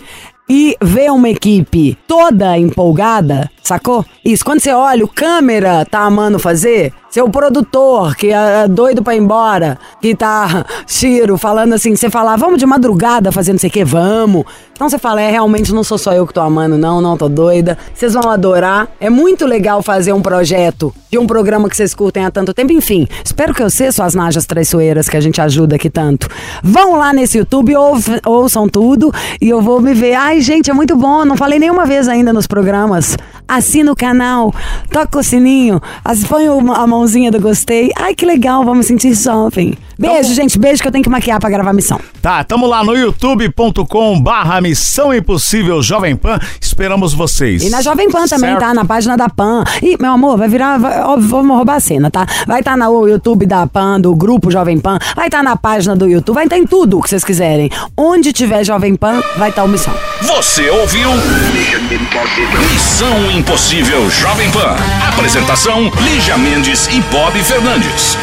E 0.49 0.75
ver 0.81 1.11
uma 1.11 1.29
equipe 1.29 1.97
toda 2.07 2.57
empolgada, 2.57 3.49
sacou? 3.63 4.05
Isso, 4.23 4.43
quando 4.43 4.59
você 4.59 4.71
olha, 4.71 5.05
o 5.05 5.07
câmera 5.07 5.85
tá 5.85 5.99
amando 5.99 6.37
fazer, 6.39 6.93
seu 7.11 7.29
produtor, 7.29 8.15
que 8.15 8.31
é 8.31 8.67
doido 8.69 9.03
pra 9.03 9.13
ir 9.13 9.19
embora, 9.19 9.77
que 10.01 10.15
tá, 10.15 10.65
Chiro, 10.87 11.37
falando 11.37 11.73
assim, 11.73 11.93
você 11.93 12.09
fala, 12.09 12.37
vamos 12.37 12.57
de 12.57 12.65
madrugada 12.65 13.31
fazer 13.33 13.51
não 13.51 13.59
sei 13.59 13.69
o 13.69 13.73
que, 13.73 13.83
vamos. 13.83 14.45
Então 14.73 14.89
você 14.89 14.97
fala, 14.97 15.21
é, 15.21 15.29
realmente 15.29 15.71
não 15.73 15.83
sou 15.83 15.97
só 15.97 16.11
eu 16.13 16.25
que 16.25 16.33
tô 16.33 16.41
amando, 16.41 16.75
não, 16.75 16.99
não, 17.01 17.15
tô 17.15 17.29
doida. 17.29 17.77
Vocês 17.93 18.13
vão 18.13 18.31
adorar. 18.31 18.87
É 18.99 19.11
muito 19.11 19.45
legal 19.45 19.83
fazer 19.83 20.11
um 20.11 20.21
projeto 20.23 20.91
de 21.11 21.19
um 21.19 21.27
programa 21.27 21.69
que 21.69 21.75
vocês 21.75 21.93
curtem 21.93 22.25
há 22.25 22.31
tanto 22.31 22.51
tempo. 22.51 22.71
Enfim, 22.71 23.07
espero 23.23 23.53
que 23.53 23.61
você, 23.61 23.91
suas 23.91 24.15
najas 24.15 24.47
traiçoeiras, 24.47 25.07
que 25.07 25.15
a 25.15 25.21
gente 25.21 25.39
ajuda 25.39 25.75
aqui 25.75 25.87
tanto. 25.87 26.27
Vão 26.63 26.95
lá 26.95 27.13
nesse 27.13 27.37
YouTube, 27.37 27.73
ouçam 28.25 28.67
tudo 28.67 29.13
e 29.39 29.49
eu 29.49 29.61
vou 29.61 29.79
me 29.79 29.93
ver. 29.93 30.15
Ai, 30.15 30.41
gente, 30.41 30.71
é 30.71 30.73
muito 30.73 30.95
bom. 30.95 31.25
Não 31.25 31.37
falei 31.37 31.59
nenhuma 31.59 31.85
vez 31.85 32.07
ainda 32.07 32.33
nos 32.33 32.47
programas. 32.47 33.15
Assina 33.53 33.91
o 33.91 33.95
canal, 33.97 34.55
toca 34.89 35.19
o 35.19 35.21
sininho, 35.21 35.81
põe 36.23 36.47
a 36.47 36.87
mãozinha 36.87 37.29
do 37.29 37.41
gostei. 37.41 37.91
Ai, 37.97 38.15
que 38.15 38.25
legal, 38.25 38.63
vamos 38.63 38.85
sentir 38.85 39.13
jovem. 39.13 39.73
Beijo, 40.01 40.33
gente, 40.33 40.57
beijo 40.57 40.81
que 40.81 40.87
eu 40.87 40.91
tenho 40.91 41.03
que 41.03 41.09
maquiar 41.09 41.39
pra 41.39 41.49
gravar 41.49 41.69
a 41.69 41.73
missão. 41.73 41.99
Tá, 42.21 42.43
tamo 42.43 42.65
lá 42.67 42.83
no 42.83 42.95
youtube.com 42.97 44.19
barra 44.21 44.59
Missão 44.61 45.13
Impossível 45.13 45.81
Jovem 45.81 46.15
Pan. 46.15 46.39
Esperamos 46.59 47.13
vocês. 47.13 47.63
E 47.63 47.69
na 47.69 47.81
Jovem 47.81 48.09
Pan 48.09 48.25
também, 48.27 48.49
Certo? 48.51 48.59
tá? 48.59 48.73
Na 48.73 48.83
página 48.85 49.15
da 49.15 49.29
Pan. 49.29 49.63
Ih, 49.81 49.97
meu 49.99 50.11
amor, 50.11 50.37
vai 50.37 50.47
virar. 50.47 50.77
Vai, 50.77 50.99
óbvio, 51.01 51.29
vamos 51.29 51.55
roubar 51.55 51.75
a 51.75 51.79
cena, 51.79 52.09
tá? 52.09 52.25
Vai 52.47 52.59
estar 52.59 52.75
no 52.77 53.07
YouTube 53.07 53.45
da 53.45 53.65
Pan, 53.67 53.99
do 53.99 54.15
grupo 54.15 54.49
Jovem 54.51 54.79
Pan. 54.79 54.97
Vai 55.15 55.27
estar 55.27 55.43
na 55.43 55.55
página 55.55 55.95
do 55.95 56.07
YouTube. 56.07 56.35
Vai 56.35 56.45
estar 56.45 56.57
em 56.57 56.65
tudo 56.65 56.97
o 56.99 57.01
que 57.01 57.09
vocês 57.09 57.23
quiserem. 57.23 57.69
Onde 57.95 58.33
tiver 58.33 58.63
Jovem 58.63 58.95
Pan, 58.95 59.21
vai 59.37 59.49
estar 59.49 59.63
o 59.63 59.67
Missão. 59.67 59.93
Você 60.21 60.69
ouviu? 60.69 61.09
Missão 62.71 63.31
Impossível 63.31 64.09
Jovem 64.09 64.49
Pan. 64.51 64.75
Apresentação: 65.09 65.91
Lígia 66.01 66.37
Mendes 66.37 66.87
e 66.87 67.01
Bob 67.11 67.37
Fernandes. 67.43 68.17